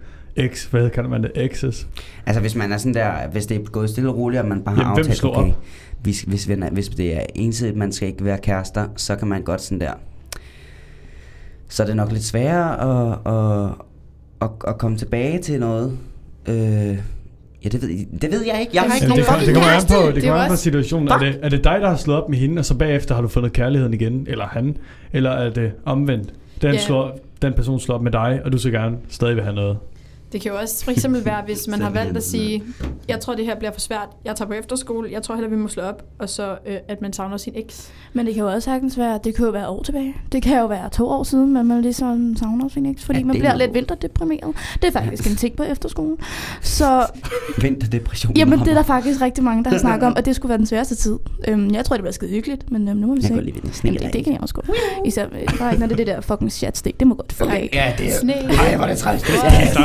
[0.49, 1.31] X, hvad kalder man det?
[1.37, 1.87] X's.
[2.27, 4.63] Altså hvis man er sådan der, hvis det er gået stille og roligt, og man
[4.63, 5.65] bare har Jamen, aftalt, okay, op?
[6.03, 9.43] hvis, hvis, vi, hvis det er ensidigt, man skal ikke være kærester, så kan man
[9.43, 9.93] godt sådan der,
[11.69, 13.75] så er det nok lidt sværere at, at,
[14.41, 15.99] at, at komme tilbage til noget.
[16.49, 16.55] Øh,
[17.65, 17.89] ja, det ved,
[18.21, 18.71] det ved jeg ikke.
[18.75, 20.51] Jeg har ikke Jamen, nogen det, det kommer an på, det Det er kommer an
[20.51, 21.09] på situationen.
[21.09, 23.23] Er det, er det dig, der har slået op med hende, og så bagefter har
[23.23, 24.27] du fundet kærligheden igen?
[24.31, 24.77] Eller han?
[25.13, 26.35] Eller er det omvendt?
[26.63, 26.79] Den, Ja.
[26.81, 29.77] slår, den person slår op med dig, og du så gerne stadig vil have noget.
[30.33, 32.63] Det kan jo også for eksempel være, hvis man har valgt at sige,
[33.09, 34.09] jeg tror, det her bliver for svært.
[34.25, 35.09] Jeg tager på efterskole.
[35.13, 36.03] Jeg tror heller, vi må slå op.
[36.19, 37.91] Og så, øh, at man savner sin eks.
[38.13, 40.15] Men det kan jo også sagtens være, det kan jo være år tilbage.
[40.33, 43.25] Det kan jo være to år siden, men man ligesom savner sin eks, fordi Ja,
[43.25, 44.55] man er bliver jo- lidt vinterdeprimeret.
[44.83, 46.17] Det er faktisk en ting på efterskolen.
[46.63, 47.07] Så
[47.63, 48.33] Vinterdepression.
[48.37, 50.59] jamen, det er der faktisk rigtig mange, der har snakket om, at det skulle være
[50.59, 51.19] den sværeste tid.
[51.49, 53.35] Øhm, jeg tror, det bliver skide hyggeligt, men øhm, nu må vi Jeg se.
[53.93, 54.71] det, det kan jeg også godt.
[55.05, 56.99] Især øh, bare ikke, når det er det der fucking chat stik.
[57.01, 57.69] Det må godt fuck af.
[57.73, 58.19] Ja, det er...
[58.21, 58.33] Sne.
[58.35, 59.23] Ej, hvor er det træls.
[59.23, 59.31] Det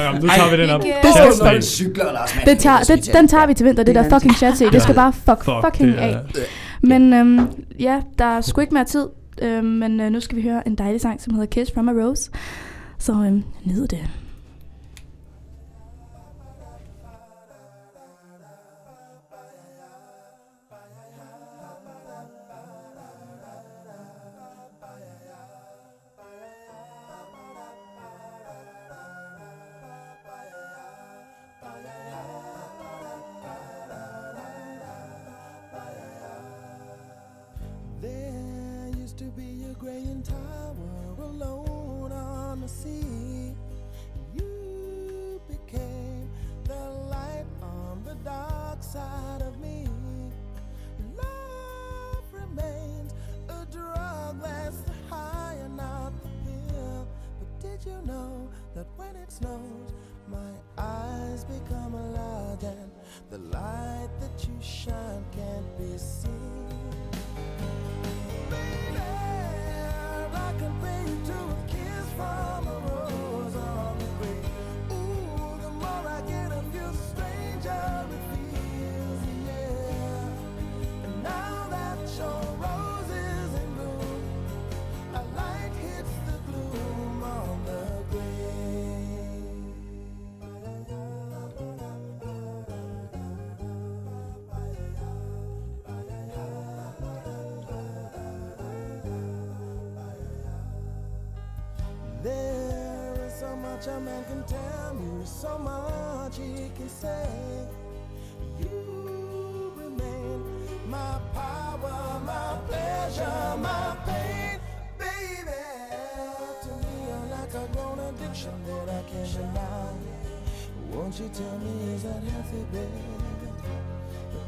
[0.10, 0.16] om.
[0.38, 0.82] Tager vi den op.
[0.82, 1.62] Det skal- Chat state.
[1.62, 2.32] cykler, Lars.
[2.46, 5.14] Det tager, det, den tager vi til vinter, det der fucking chat Det skal bare
[5.14, 6.18] fuck, Fuck, fucking det af.
[6.82, 7.40] Men øhm,
[7.80, 9.08] ja, der er sgu ikke mere tid.
[9.42, 11.92] Øhm, men øh, nu skal vi høre en dejlig sang, som hedder Kiss from a
[11.92, 12.32] Rose.
[13.00, 14.00] Så øhm, nyd det.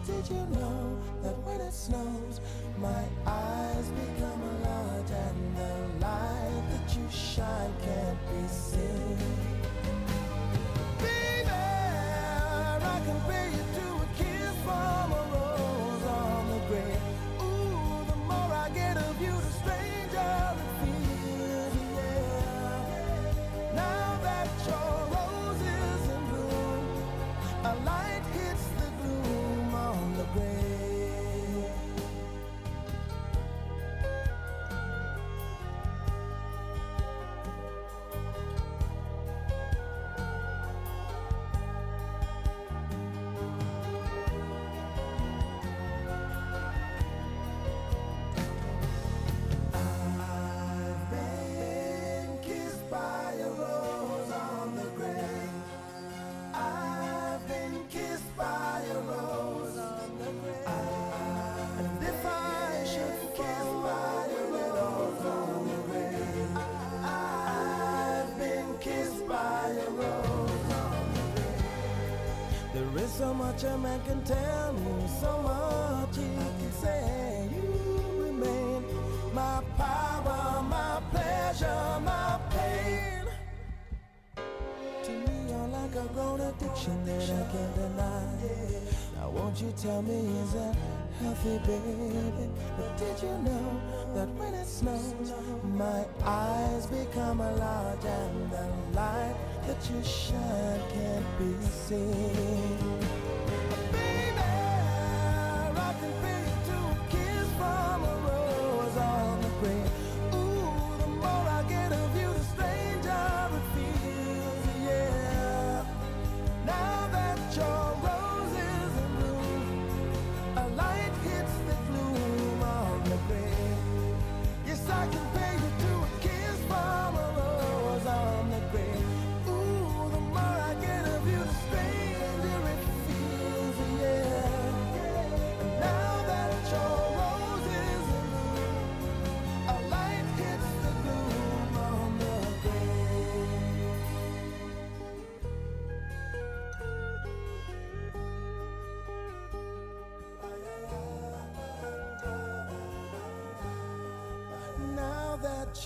[0.09, 2.41] Did you know that when it snows,
[2.77, 3.38] my eyes
[73.89, 76.27] man can tell me, so much he
[76.59, 77.49] can say.
[77.55, 78.83] You remain
[79.33, 83.25] my power, my pleasure, my pain.
[85.05, 88.25] To me, you're like a grown addiction that I can't deny.
[89.15, 90.75] Now, won't you tell me, is that
[91.21, 92.49] healthy, baby?
[92.77, 93.67] But did you know
[94.15, 95.33] that when it snows,
[95.63, 98.65] my eyes become a large and the
[98.97, 99.35] light
[99.65, 101.51] that you shine can't be
[101.87, 103.18] seen?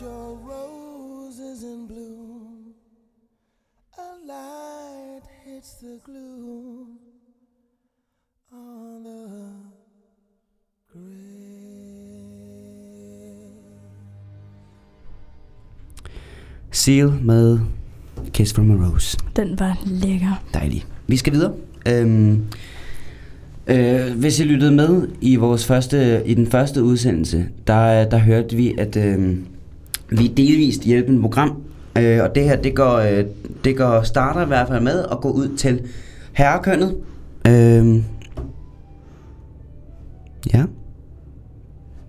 [0.02, 2.74] Your roses in bloom.
[3.98, 6.88] A light hits the glue
[8.52, 9.28] on the
[10.91, 11.04] grave.
[16.72, 17.60] Seal med
[18.34, 19.18] Kiss from a Rose.
[19.36, 20.44] Den var lækker.
[20.54, 20.88] Dejligt.
[21.08, 21.54] Vi skal videre.
[21.88, 22.46] Øhm,
[23.68, 28.56] øh, hvis I lyttede med i vores første, i den første udsendelse, der, der hørte
[28.56, 29.38] vi, at øh,
[30.10, 31.62] vi er delvist hjælpende program,
[31.97, 33.26] øh, og det her, det går, øh,
[33.64, 35.82] det går starter i hvert fald med at gå ud til
[36.34, 36.95] herrekønnet.
[37.47, 38.04] Øh,
[40.54, 40.64] ja.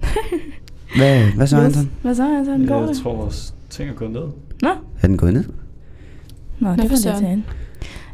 [0.97, 1.91] Hvad, hvad så, Anton?
[2.03, 2.67] Hvad så, Anton?
[2.67, 2.97] Går Jeg det?
[3.03, 4.23] tror, vores ting er gået ned.
[4.63, 4.69] Nå,
[5.03, 5.45] Er den gået ned?
[6.59, 7.25] Nå, det for var lidt søren.
[7.25, 7.43] til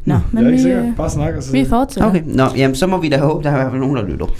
[0.05, 0.87] Nå, jeg men er ikke vi, sikker.
[0.87, 2.09] øh, Bare snak og så vi fortsætter.
[2.09, 4.07] Okay, nå, jamen så må vi da håbe, der er i hvert fald nogen, der
[4.07, 4.25] lytter.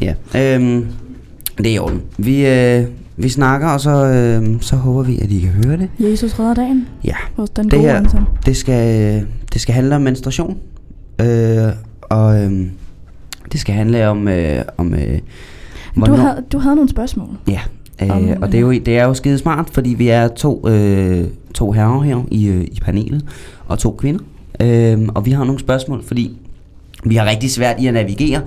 [0.00, 0.14] Ja,
[0.54, 0.86] øhm,
[1.58, 2.02] det er i orden.
[2.18, 2.84] Vi, øh,
[3.22, 5.88] vi snakker, og så, øh, så håber vi, at I kan høre det.
[5.98, 6.88] Jesus redder dagen.
[7.04, 8.24] Ja, Hos den det gode her, Anton.
[8.46, 10.58] det skal, øh, det skal handle om menstruation.
[11.20, 11.68] Øh,
[12.02, 12.66] og øh,
[13.52, 15.18] det skal handle om, øh, om øh,
[16.06, 17.28] Du havde, du havde nogle spørgsmål.
[17.48, 17.60] Ja,
[18.02, 20.68] øh, Om, og det er, jo, det er jo skide smart, fordi vi er to,
[20.68, 23.24] øh, to herrer her i, øh, i panelet,
[23.66, 24.20] og to kvinder.
[24.60, 26.36] Øh, og vi har nogle spørgsmål, fordi
[27.04, 28.40] vi har rigtig svært i at navigere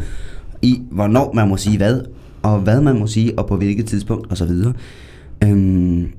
[0.62, 2.02] i, hvornår man må sige hvad,
[2.44, 4.52] og hvad man må sige, og på hvilket tidspunkt, osv.
[5.44, 6.12] Øhm,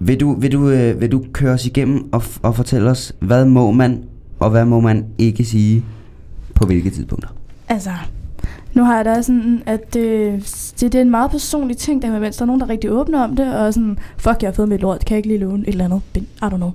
[0.00, 3.44] vil, du, vil, du, øh, vil du køre os igennem og, og fortælle os, hvad
[3.44, 4.04] må man,
[4.38, 5.84] og hvad må man ikke sige
[6.54, 7.28] på hvilke tidspunkter?
[7.68, 7.90] Altså,
[8.74, 10.32] nu har jeg da sådan, at øh,
[10.80, 12.70] det, det er en meget personlig ting, der med mens der er nogen, der er
[12.70, 15.28] rigtig åbne om det, og sådan, fuck, jeg har fået mit lort, kan jeg ikke
[15.28, 16.70] lige låne et eller andet I don't know.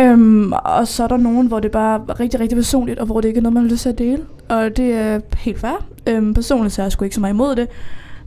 [0.00, 3.20] Øhm, og så er der nogen, hvor det bare er rigtig, rigtig personligt, og hvor
[3.20, 4.18] det ikke er noget, man har lyst til at dele.
[4.48, 5.84] Og det er helt fair.
[6.06, 7.68] Øhm, personligt så er jeg sgu ikke så meget imod det.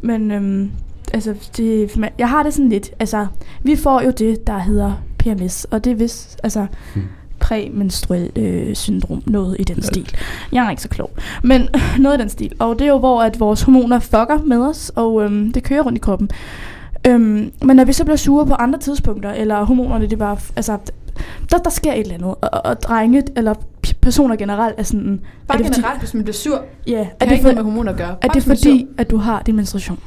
[0.02, 0.72] Men øhm,
[1.14, 3.28] altså, det, man- jeg har det sådan lidt, altså,
[3.64, 7.04] vi får jo det, der hedder PMS, og det er vist, altså, Hmm.
[7.40, 10.16] præmenstruel øh, syndrom, noget i den stil.
[10.52, 11.12] Jeg er ikke så klog.
[11.44, 11.62] Men
[12.00, 12.52] noget i den stil.
[12.60, 15.82] Og det er jo, hvor at vores hormoner fucker med os, og øhm, det kører
[15.84, 16.30] rundt i kroppen.
[17.08, 20.38] Øhm, men når vi så bliver sure på andre tidspunkter, eller hormonerne, det er bare,
[20.56, 20.78] altså,
[21.52, 22.36] der, der sker et eller andet.
[22.42, 23.54] Og, og drenge, eller
[24.02, 25.22] personer generelt, er sådan...
[25.48, 27.52] Bare er det generelt, hvis man bliver sur, Fordi, ja, er det det, ikke for,
[27.52, 28.08] noget med hormoner at gøre.
[28.22, 30.00] er Bare det er fordi, at du har din menstruation?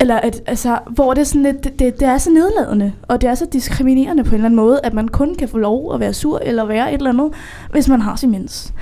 [0.00, 3.20] Eller at, altså, hvor det er sådan lidt, det, det, det er så nedladende, og
[3.20, 5.94] det er så diskriminerende på en eller anden måde, at man kun kan få lov
[5.94, 7.30] at være sur eller være et eller andet,
[7.70, 8.72] hvis man har sin mens.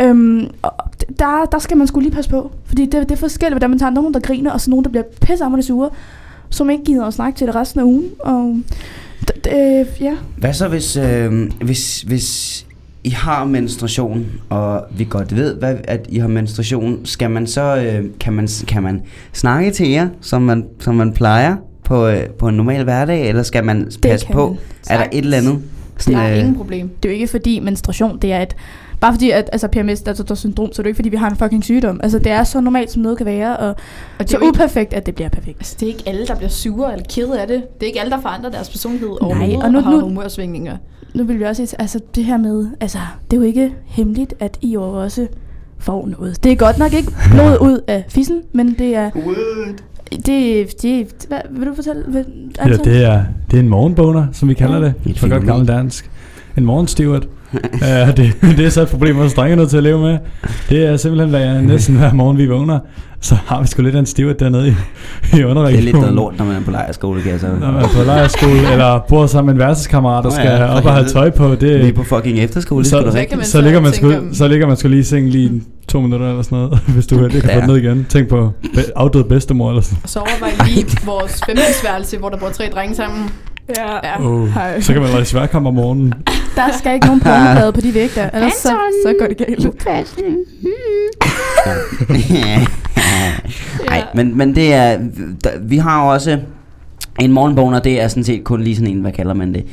[0.00, 0.72] Øhm, og
[1.18, 3.78] der, der skal man skulle lige passe på, fordi det, det er forskelligt, hvordan man
[3.78, 5.90] tager nogen, der griner, og så nogen, der bliver pissehammerende sure,
[6.50, 8.10] som ikke gider at snakke til det resten af ugen.
[8.18, 8.56] Og
[9.30, 12.66] d- d- ja, Hvad så hvis, øh, hvis, hvis
[13.04, 17.76] I har menstruation, og vi godt ved, hvad, at I har menstruation, skal man så,
[17.76, 19.02] øh, kan, man, kan man
[19.32, 23.42] snakke til jer, som man, som man plejer på, øh, på en normal hverdag, eller
[23.42, 24.48] skal man passe på?
[24.48, 24.58] man
[24.90, 25.62] Er der et eller andet?
[26.04, 26.88] Der er ingen problem.
[27.02, 28.56] det er jo ikke fordi menstruation, det er et...
[29.00, 31.16] Bare fordi, at altså, PMS, altså, der er syndrom, så er det ikke fordi, vi
[31.16, 32.00] har en fucking sygdom.
[32.02, 33.74] Altså, det er så normalt, som noget kan være, og, Og
[34.18, 35.58] det så er, uperfekt, at det bliver perfekt.
[35.58, 37.62] altså, det er ikke alle, der bliver sure eller kede af det.
[37.74, 40.76] Det er ikke alle, der forandrer deres personlighed Nej, og nu- og har nu- humørsvingninger.
[41.14, 42.98] Nu vil vi også sige, altså det her med, altså
[43.30, 45.26] det er jo ikke hemmeligt, at I jo også
[45.78, 46.44] får noget.
[46.44, 49.10] Det er godt nok ikke blod ud af fissen, men det er...
[50.10, 52.04] Det, det, hvad, vil du fortælle?
[52.08, 52.24] Vil,
[52.66, 54.84] Ja, det er, det er en morgenboner, som vi kalder Ja.
[54.84, 54.94] det.
[55.06, 56.10] Et For godt gammel dansk.
[56.56, 57.26] En morgensteward.
[57.82, 60.18] uh, det, det er så et problem, vores drenge er nødt til at leve med.
[60.68, 62.78] Det er simpelthen, hvad jeg næsten hver morgen vi vågner,
[63.20, 64.74] så har vi sgu lidt af en steward dernede i, i
[65.32, 65.84] Det er underregionen.
[65.84, 67.46] lidt noget lort, når man er på lejerskole, kan jeg så.
[67.60, 70.84] Når man er på lejrskole, eller bor sammen med en værelseskammerat, der skal ja, op
[70.84, 71.54] og have tøj på.
[71.54, 73.80] Det, Vi er på fucking efterskole, det så, er sgu da så så, så ligger
[73.80, 76.78] man sgu, så ligger man sgu lige i seng lige to minutter eller sådan noget,
[76.94, 77.60] hvis du heldig kan få Ja.
[77.60, 78.06] den ned igen.
[78.08, 82.36] Tænk på be- afdød bedstemor eller sådan Og så overvej lige vores femtersværelse, hvor der
[82.36, 83.30] bor tre drenge sammen.
[83.68, 83.92] Ja.
[84.04, 84.20] Ja.
[84.20, 84.80] oh, Hej.
[84.80, 86.12] Så kan man lege sværkamp om morgenen.
[86.56, 89.64] Der skal ikke nogen pornoblade på de vægge der, ellers så, så går det galt.
[93.86, 94.98] Nej, men, men det er,
[95.44, 96.38] der, vi har jo også
[97.20, 99.64] en morgenboner, det er sådan set kun lige sådan en, hvad kalder man det?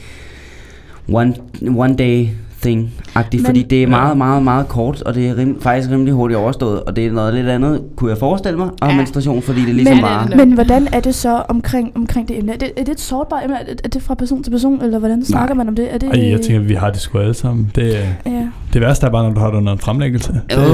[1.13, 1.35] One,
[1.75, 2.27] one day
[2.63, 3.87] thing Men- fordi det er Ja.
[3.89, 7.11] meget, meget, meget kort, og det er rim, faktisk rimelig hurtigt overstået, og det er
[7.11, 8.95] noget lidt andet, kunne jeg forestille mig, om Ja.
[8.95, 10.27] menstruation, fordi det er ligesom Men- bare...
[10.37, 12.53] Men hvordan er det så omkring, omkring det emne?
[12.53, 13.55] Er det, er det et sårbart emne?
[13.61, 15.93] Er det, er det fra person til person, eller hvordan snakker man om det?
[15.93, 17.71] Er det Ej, jeg tænker, vi har det sgu alle sammen.
[17.75, 18.31] Det, Ja.
[18.73, 20.33] det værste er bare, når du har det under en fremlæggelse.
[20.49, 20.65] Det Øh,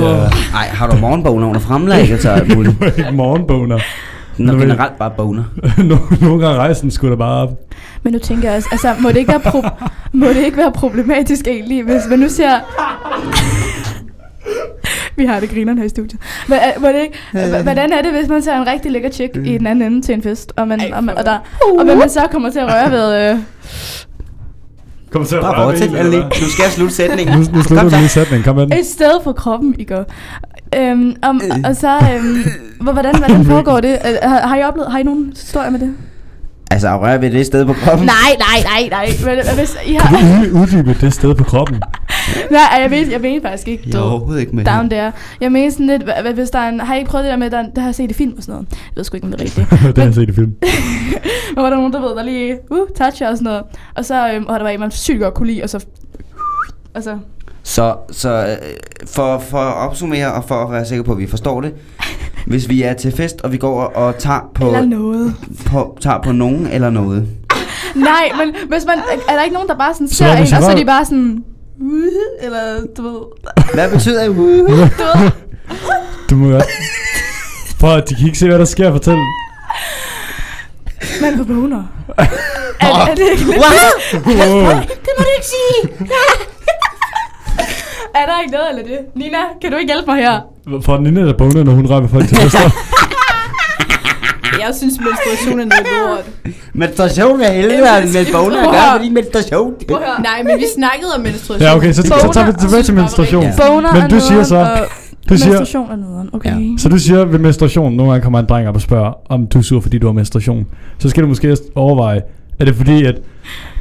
[0.55, 2.75] ej, har du morgenboner under fremlæggelse muligt?
[2.97, 3.79] ikke morgenboner.
[4.39, 5.43] Nå, Nu vil- generelt bare boner.
[6.21, 7.49] Nogle gange rejsen skulle da bare op.
[8.03, 10.71] Men nu tænker jeg også, altså må det ikke være, pro- må det ikke være
[10.71, 12.49] problematisk egentlig, hvis man nu ser...
[15.15, 16.21] Vi har det grineren her i studiet.
[16.49, 19.57] Øh, det ikke, h- hvordan er det, hvis man tager en rigtig lækker chick i
[19.57, 21.37] den anden ende til en fest, og, man, og, man, og, der,
[21.79, 23.31] og hvad man så kommer til at røre ved...
[23.31, 23.37] Øh,
[25.11, 26.03] Kom til at Bare fortsæt, hvad?
[26.03, 27.37] Nu skal slutte sætningen.
[27.39, 28.73] Nu, nu slutter du lige sætningen, kom med den.
[28.79, 30.05] et sted for kroppen, I går.
[30.77, 32.35] Øhm, om, og så, øhm,
[32.80, 33.89] hvordan, hvordan foregår det?
[34.05, 35.93] Øh, Har, har I oplevet, har I nogen historier med det?
[36.71, 38.05] Altså, at røre ved det sted på kroppen.
[38.07, 38.89] Nej, nej, nej,
[39.25, 39.36] nej.
[39.36, 41.75] Men, hvis I Kan har, du ud- uddybe det sted på kroppen?
[42.51, 43.84] nej, jeg ved, jeg ved faktisk ikke.
[43.86, 44.65] Jeg du er ved, overhovedet ikke med.
[44.65, 45.11] Down there.
[45.41, 47.32] Jeg mener sådan lidt, hva- hva- hvis der er en, har I ikke prøvet det
[47.32, 48.67] der med, der, der har set i film og sådan noget?
[48.71, 49.69] Jeg ved sgu ikke, om det er rigtigt.
[49.95, 50.53] det har jeg set i film.
[51.55, 53.63] Men var der nogen, der ved, der lige, uh, toucher og sådan noget.
[53.95, 55.86] Og så, øhm, og der var en, man sygt godt kunne lide, og så,
[56.95, 57.17] og så,
[57.63, 58.57] Så, så øh,
[59.07, 61.73] for, for at opsummere og for at være sikker på, at vi forstår det.
[62.45, 65.34] Hvis vi er til fest, og vi går og tager på, eller noget.
[65.66, 67.28] på, tager på nogen eller noget.
[67.95, 68.97] Nej, men hvis man,
[69.30, 70.86] er der ikke nogen, der bare sådan Så ser hvad en, og så er de
[70.86, 71.43] bare sådan,
[72.41, 73.20] eller du ved,
[73.74, 74.36] Hvad betyder det?
[74.38, 74.89] du ved.
[76.30, 76.64] Du må godt.
[77.80, 78.91] Prøv at de kan ikke se, hvad der sker.
[78.91, 79.18] Fortæl.
[81.22, 81.84] Man får boner.
[82.80, 83.57] er, er det ikke lidt?
[83.57, 84.70] Wow.
[84.80, 86.10] Det må du ikke sige.
[88.16, 88.99] Er der ikke noget eller det?
[89.16, 90.39] Nina, kan du ikke hjælpe mig her?
[90.82, 92.60] For den inde der boner, når hun ved folk til fester.
[94.66, 96.53] Jeg synes, menstruation er noget lort.
[96.74, 97.82] Menstruation er helvede,
[98.14, 99.74] med boner at gøre, fordi menstruation.
[100.24, 101.68] Nej, men vi snakkede om menstruation.
[101.68, 103.43] Ja, okay, så, så tager vi tilbage til menstruation.
[103.43, 103.53] Ja.
[103.68, 104.68] Boner Men er du siger så-
[105.30, 106.49] Du siger, menstruation er nederen, okay.
[106.49, 106.78] Ja.
[106.78, 109.57] så du siger ved menstruation, nogle gange kommer en dreng op og spørger, om du
[109.57, 110.66] er sur, fordi du har menstruation.
[110.99, 112.22] Så skal du måske overveje,
[112.60, 113.16] er det fordi, at,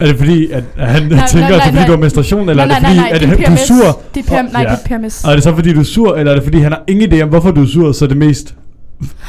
[0.01, 1.99] er det fordi, at han Nej, tænker, nej, at det er fordi, nej, du har
[1.99, 4.01] menstruation, eller nej, er det nej, fordi, nej, at det er han- du er sur?
[4.15, 4.69] Det er PM, nej, Ja.
[4.71, 5.25] det er PMS.
[5.25, 7.13] Og er det så fordi, du er sur, eller er det fordi, han har ingen
[7.13, 8.55] idé om, hvorfor du er sur, så det mest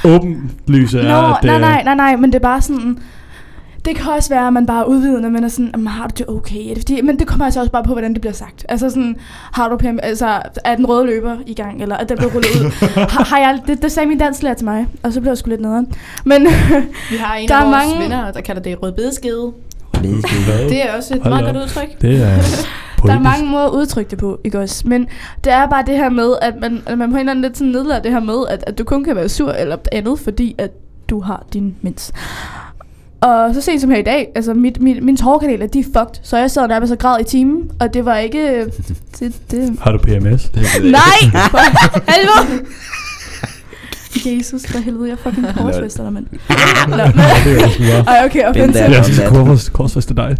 [0.06, 2.98] åbenlyse er, Nå, at det nej, nej, nej, nej, men det er bare sådan...
[3.90, 6.14] Det kan også være, at man bare er udvidende, men er sådan, "Jamen, har du
[6.18, 6.56] det okay?
[6.70, 8.66] Er det fordi, men det kommer altså også bare på, hvordan det bliver sagt.
[8.70, 9.16] Altså sådan,
[9.52, 12.50] har du PM, altså, er den røde løber i gang, eller er den blevet rullet
[12.50, 12.72] ud?
[13.10, 15.50] har, har jeg, det, det sagde min dansklærer til mig, og så blev jeg sgu
[15.50, 15.88] lidt nederen.
[16.26, 16.42] Men
[17.12, 19.52] Vi har en Der af er vores mange- venner, der kalder det rødbedeskede.
[20.70, 21.64] Det er også et Hold meget da godt op.
[21.64, 22.02] udtryk.
[22.02, 22.38] Det er
[23.08, 24.88] der er mange måder at udtrykke det på, ikke også?
[24.88, 25.08] Men
[25.44, 27.58] det er bare det her med, at man, at man på en eller anden lidt
[27.58, 30.56] sådan nedlader det her med, at, at du kun kan være sur eller andet, fordi
[30.58, 30.72] at
[31.10, 32.12] du har din mens.
[33.22, 36.20] Og så sent som her i dag, altså mit, mit, mine tårerkanaler, de er fucked.
[36.24, 38.66] Så jeg sad nærmest og græd i timen, og det var ikke...
[39.20, 40.52] Det, det, Har du PMS?
[40.84, 41.02] nej!
[41.52, 42.66] For helvede!
[44.26, 46.26] Jesus, for helvede, jeg fucking korsfester dig, mand.
[46.50, 48.08] Er meget.
[48.08, 48.92] ej, okay, there.
[48.92, 50.38] Jeg skal kors, korsfeste dig.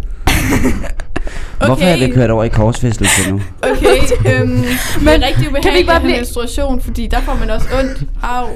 [1.66, 2.14] Hvorfor er det Okay.
[2.14, 3.40] kørt over i korsfæstelse nu?
[3.62, 3.96] Okay,
[4.40, 7.34] øhm, men det er rigtig ubehageligt kan vi ikke bare blive- menstruation, fordi der får
[7.40, 8.04] man også ondt.
[8.22, 8.46] Au.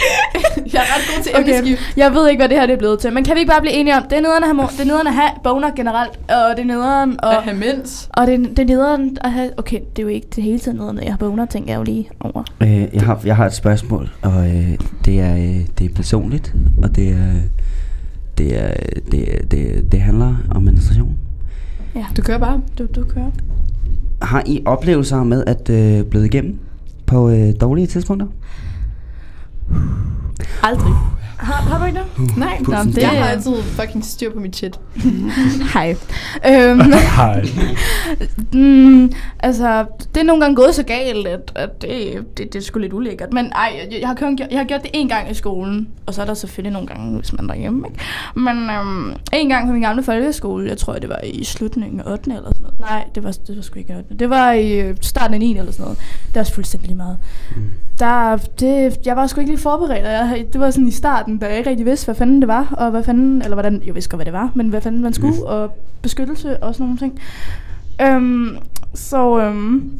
[0.74, 1.96] jeg er ret god til Okay, emneskift.
[1.96, 3.60] jeg ved ikke, hvad det her det er blevet til, men kan vi ikke bare
[3.60, 6.10] blive enige om, det er nederen at have, det er nederen at have boner generelt,
[6.28, 8.08] og det er nederen At og, have mens.
[8.14, 10.58] og det, er- det er nederen at have, okay, det er jo ikke det hele
[10.58, 12.44] tiden nederen, at jeg har boner, tænker jeg jo lige over.
[12.60, 14.70] Øh, jeg, har, jeg har et spørgsmål, og øh,
[15.04, 17.32] det, er, øh, det er personligt, og det er,
[18.38, 18.72] det, er,
[19.12, 21.16] det, det, det handler om menstruation.
[21.94, 22.60] Ja, Du kører bare.
[22.78, 23.30] du, du kører.
[24.22, 26.58] Har I oplevelser med at øh, blive igennem
[27.06, 28.26] på øh, dårlige tidspunkter?
[29.68, 30.16] Whew.
[30.62, 30.92] Aldrig.
[31.38, 32.36] Har, har du ikke det?
[32.38, 32.98] Nej, Nå, det...
[32.98, 34.80] jeg har er- altid fucking styr på mit shit.
[35.74, 35.96] Hej.
[36.50, 36.80] Øhm,
[37.16, 37.46] Hej.
[38.52, 39.84] mm, altså,
[40.14, 42.92] det er nogle gange gået så galt, at, at det, det, det er sgu lidt
[42.92, 43.32] ulækkert.
[43.32, 46.14] Men ej, jeg, jeg, har kun, jeg har gjort det en gang i skolen, og
[46.14, 47.86] så er der selvfølgelig nogle gange, hvis man er derhjemme.
[47.88, 48.00] Ikke?
[48.34, 52.12] Men øhm, en gang på min gamle folkeskole, jeg tror, det var i slutningen af
[52.12, 52.30] 8.
[52.30, 52.80] eller sådan noget.
[52.80, 54.14] Nej, det var, det var sgu ikke 8.
[54.18, 55.58] Det var i øh, starten af 9.
[55.58, 55.98] eller sådan noget.
[56.26, 57.16] Det var også fuldstændig lige meget.
[57.98, 61.38] Der, det, jeg var sgu ikke lige forberedt, og jeg, det var sådan i starten,
[61.38, 63.94] da jeg ikke rigtig vidste, hvad fanden det var, og hvad fanden, eller hvordan, jeg
[63.94, 66.98] vidste godt, hvad det var, men hvad fanden man skulle, og beskyttelse og sådan nogle
[66.98, 67.20] ting.
[68.02, 68.56] Øhm,
[68.94, 69.90] så øhm,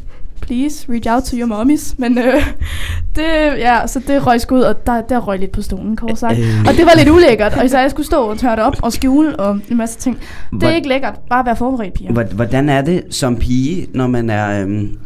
[0.41, 1.95] please reach out to your mommies.
[1.99, 2.25] Men øh,
[3.17, 3.23] det,
[3.59, 6.39] ja, så det røg ud, og der, der røg lidt på stolen, kort sagt.
[6.39, 6.45] Øh.
[6.69, 8.93] Og det var lidt ulækkert, og især jeg skulle stå og tørre det op og
[8.93, 10.17] skjule og en masse ting.
[10.17, 12.13] Det er Hvor- ikke lækkert, bare være forberedt, piger.
[12.13, 14.63] Hvor- Hvordan er det som pige, når man er...
[14.63, 14.99] Øhm,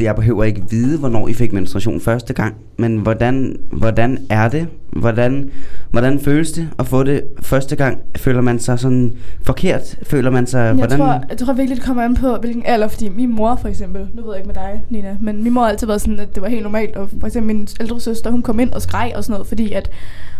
[0.00, 4.68] jeg behøver ikke vide, hvornår I fik menstruation første gang, men hvordan, hvordan er det?
[4.92, 5.50] Hvordan,
[5.90, 7.98] hvordan føles det at få det første gang?
[8.16, 9.12] Føler man sig sådan
[9.42, 9.98] forkert?
[10.02, 10.64] Føler man sig...
[10.64, 12.88] Jeg, hvordan, tror, jeg tror virkelig, det kommer an på, hvilken alder.
[12.88, 15.62] Fordi min mor for eksempel, nu ved jeg ikke med dig, Nina, men min mor
[15.62, 16.96] har altid været sådan, at det var helt normalt.
[16.96, 19.72] Og for eksempel min ældre søster, hun kom ind og skreg og sådan noget, fordi
[19.72, 19.90] at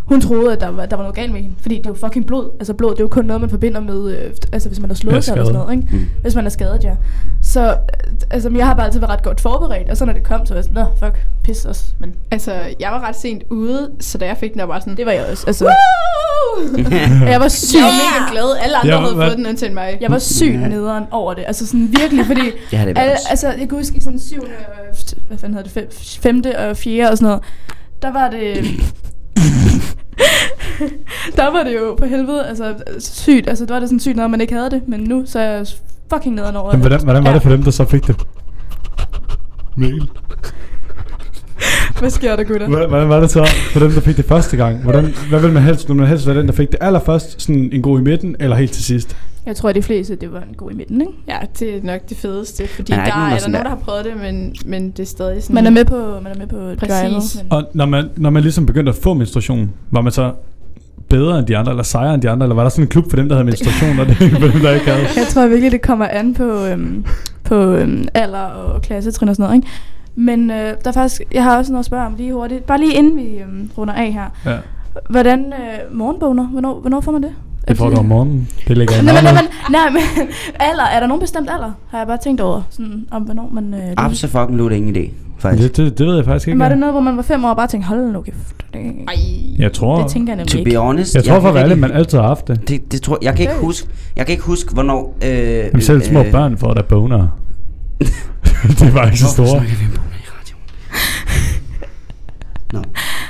[0.06, 1.54] hun troede, at der var, der var noget galt med hende.
[1.60, 2.50] Fordi det er jo fucking blod.
[2.58, 4.94] Altså blod, det er jo kun noget, man forbinder med, øh, altså hvis man har
[4.94, 5.88] slået sig eller sådan noget, ikke?
[5.96, 6.06] Mm.
[6.22, 6.94] Hvis man er skadet, ja.
[7.42, 7.76] Så øh,
[8.30, 10.54] altså, jeg har bare altid været ret godt forberedt, og så når det kom, så
[10.54, 11.84] var jeg sådan, nå, fuck, pis også.
[11.98, 14.96] Men Altså, jeg var ret sent ude, så da jeg fik den, der var sådan...
[14.96, 15.44] det var jeg også.
[15.46, 16.78] Altså, Woo!
[17.32, 17.76] jeg var syg.
[17.76, 17.90] Jeg var
[18.20, 18.56] mega glad.
[18.62, 19.98] Alle andre Ja, havde hvad- fået den indtil mig.
[20.00, 20.68] Jeg var sygt Ja.
[20.68, 21.44] nederen over det.
[21.46, 22.40] Altså sådan virkelig, fordi
[22.72, 24.36] Ja, det var Alle, altså, jeg kan huske i sådan 7.
[25.28, 25.88] hvad fanden hedder det, fem,
[26.22, 27.42] femte og fjerde og sådan noget,
[28.02, 28.64] der var det...
[31.36, 34.26] der var det jo på helvede, altså sygt, altså der var det sådan sygt, når
[34.28, 35.66] man ikke havde det, men nu så er jeg
[36.12, 37.34] fucking nederen over Men hvordan, hvordan var Ja.
[37.34, 38.16] det for dem, der så fik det?
[39.76, 40.08] Mail.
[41.98, 42.68] Hvad sker der, gutter?
[42.68, 44.82] Hvordan, hvordan var det så for dem, der fik det første gang?
[44.82, 45.88] Hvordan, hvad vil man helst?
[45.88, 48.56] Vil man helst være den, der fik det allerførst, sådan en god i midten, eller
[48.56, 49.16] helt til sidst?
[49.46, 51.12] Jeg tror, at de fleste, det var en god i midten, ikke?
[51.28, 53.76] Ja, det er nok det fedeste, fordi er der er, der er nogen, der- har
[53.76, 55.54] prøvet det, men, men det er stadig sådan...
[55.54, 57.00] Man er med på, man er med på Præcis.
[57.02, 60.32] drivet, men- Og når man, når man ligesom begyndte at få menstruation, var man så
[61.16, 63.10] bedre end de andre, eller sejere end de andre, eller var der sådan en klub
[63.10, 65.06] for dem, der havde menstruation, og det for dem, der ikke havde?
[65.16, 67.04] Jeg tror virkelig, det kommer an på, øhm,
[67.44, 69.68] på øhm, alder og klassetrin og sådan noget, ikke?
[70.14, 72.66] Men øh, der er faktisk, jeg har også noget at spørge om lige hurtigt.
[72.66, 74.28] Bare lige inden vi øhm, runder af her.
[74.46, 74.56] Ja.
[75.10, 77.32] Hvordan øh, morgenboner, hvornår, hvornår får man det?
[77.68, 78.48] Det får du om morgenen.
[78.68, 80.28] Det ligger i Nej, men, nej, men, nej, men
[80.60, 81.72] alder, er der nogen bestemt alder?
[81.90, 83.74] Har jeg bare tænkt over, sådan, om hvornår man...
[83.74, 85.10] Øh, Absolut fucking ingen idé,
[85.42, 85.76] faktisk.
[85.76, 86.58] Det, det, det ved jeg faktisk ikke.
[86.60, 86.80] Var det ja.
[86.80, 88.36] noget, hvor man var fem år og bare tænkte, hold nu kæft.
[88.74, 89.14] Det, Ej,
[89.58, 90.70] Jeg tror, det tænker jeg nemlig To ikke.
[90.70, 92.68] be honest, jeg tror for ikke- man altid har haft det.
[92.68, 93.64] det, det tror, jeg kan ikke Okay.
[93.64, 95.16] huske, jeg kan ikke huske, hvornår...
[95.26, 97.28] Øh, Men selv små børn får der boner.
[98.80, 99.48] det var ikke så Hvorfor store.
[99.48, 100.62] snakker vi om i radioen?
[102.72, 102.80] Nå,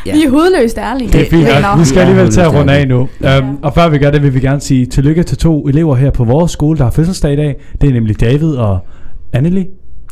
[0.07, 0.13] ja.
[0.13, 1.13] Vi er hovedløst ærlige.
[1.13, 1.47] Det er fint.
[1.63, 1.79] nok.
[1.81, 3.09] Vi skal Ja, alligevel til at runde af nu.
[3.23, 3.39] Ja.
[3.41, 6.11] Um, og før vi gør det, vil vi gerne sige tillykke til to elever her
[6.11, 7.57] på vores skole, der har fødselsdag i dag.
[7.81, 8.79] Det er nemlig David og
[9.33, 9.67] Anneli.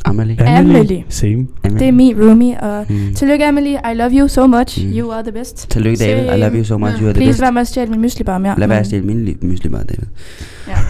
[0.05, 0.41] Amelie.
[0.47, 1.03] Amelie.
[1.09, 1.47] Same.
[1.63, 3.13] Det er min roomie, og Mm.
[3.15, 3.71] tillykke Emily.
[3.91, 4.85] I love you so much.
[4.85, 4.91] Mm.
[4.97, 5.69] You are the best.
[5.69, 7.41] Tillykke David, I love you so much, you are the Please best.
[7.41, 8.55] vær med at stjæle min mysli bare mere.
[8.57, 10.07] Lad være at Men- stille min li- mysli bare, David.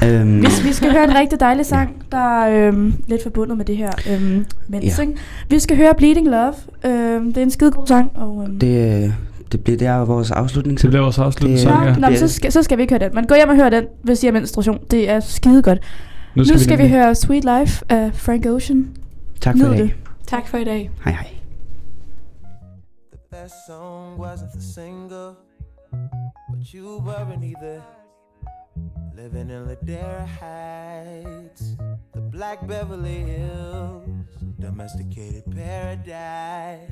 [0.01, 0.19] Ja.
[0.21, 3.65] Øhm, Vi, vi skal høre en rigtig dejlig sang, der er øhm, lidt forbundet med
[3.65, 5.05] det her øhm, mens, Ja.
[5.49, 6.53] Vi skal høre Bleeding Love.
[6.85, 8.11] Øhm, det er en skide god sang.
[8.15, 9.11] Og, øhm, det, øh,
[9.51, 10.81] det bliver der vores afslutning.
[10.81, 12.11] Det bliver vores afsluttende Det- sang, Nå, ja.
[12.11, 13.15] nå, så, skal, så skal vi ikke høre den.
[13.15, 14.77] Men gå hjem og hør den, hvis I har menstruation.
[14.91, 15.79] Det er skide godt.
[16.35, 18.85] Nu skal, nu skal vi, nemlig- høre Sweet Life af Frank Ocean.
[19.41, 19.87] Tak for Nyd i dag.
[19.87, 19.93] det.
[20.27, 20.91] tak for i dag.
[21.01, 21.41] Hej hej.
[23.11, 25.35] The best song wasn't the single,
[26.49, 27.81] but you weren't either.
[29.15, 31.63] Living in Ladera Heights,
[32.13, 34.09] the Black Beverly Hills,
[34.61, 36.91] domesticated paradise,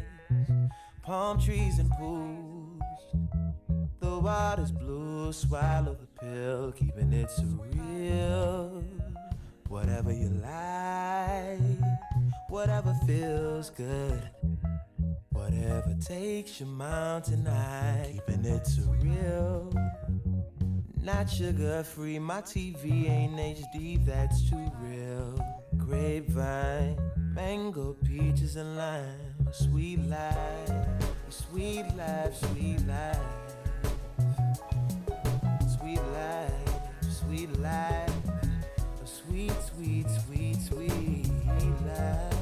[1.05, 2.81] palm trees and pools.
[3.99, 8.83] The water's blue, swallow the pill, keeping it surreal.
[9.69, 11.59] Whatever you like,
[12.49, 14.21] whatever feels good.
[15.29, 19.73] Whatever takes your mountain high, keeping it surreal.
[21.01, 25.39] Not sugar free, my TV ain't HD, that's too real.
[25.77, 26.97] Grapevine,
[27.33, 29.35] mango, peaches, and lime.
[29.51, 30.71] Sweet life,
[31.29, 33.17] sweet life, sweet life.
[35.79, 36.51] Sweet life,
[37.09, 38.13] sweet life.
[39.05, 41.27] Sweet, sweet, sweet, sweet
[41.87, 42.38] life.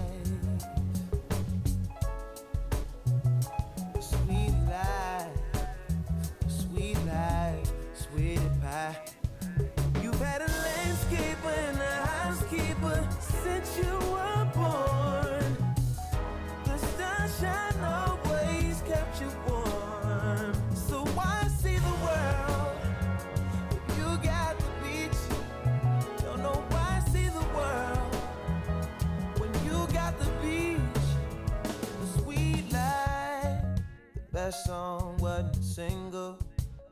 [34.48, 36.40] Best song wasn't a single,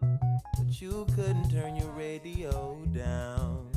[0.02, 3.72] but you couldn't turn your radio down.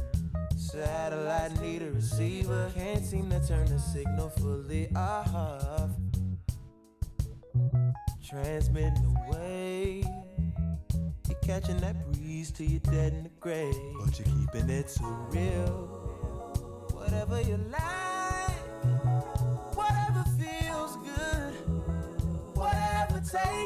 [0.56, 5.90] Satellite need a receiver, can't seem to turn the signal fully off.
[8.28, 10.02] Transmitting away,
[11.28, 15.04] you're catching that breeze till you're dead in the grave, but you're keeping it so
[15.30, 15.86] real.
[16.94, 18.17] Whatever you like,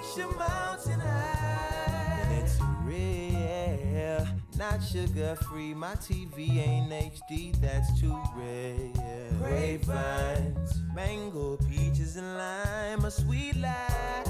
[0.03, 2.43] Takes your mountain high.
[2.43, 4.27] It's real,
[4.59, 5.75] not sugar free.
[5.75, 8.91] My TV ain't HD, that's too rare.
[9.39, 13.05] Grapevines, mango, peaches, and lime.
[13.05, 14.27] A sweet life,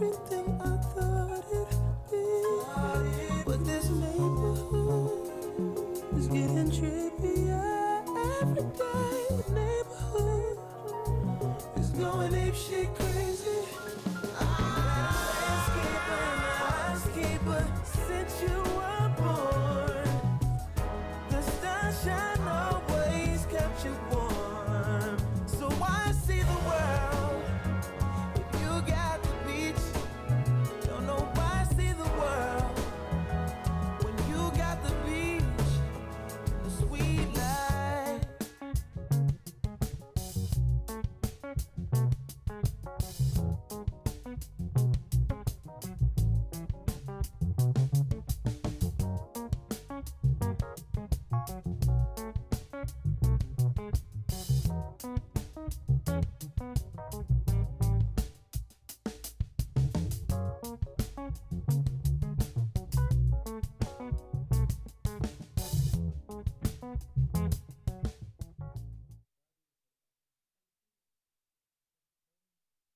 [0.00, 0.57] everything.
[0.57, 0.57] I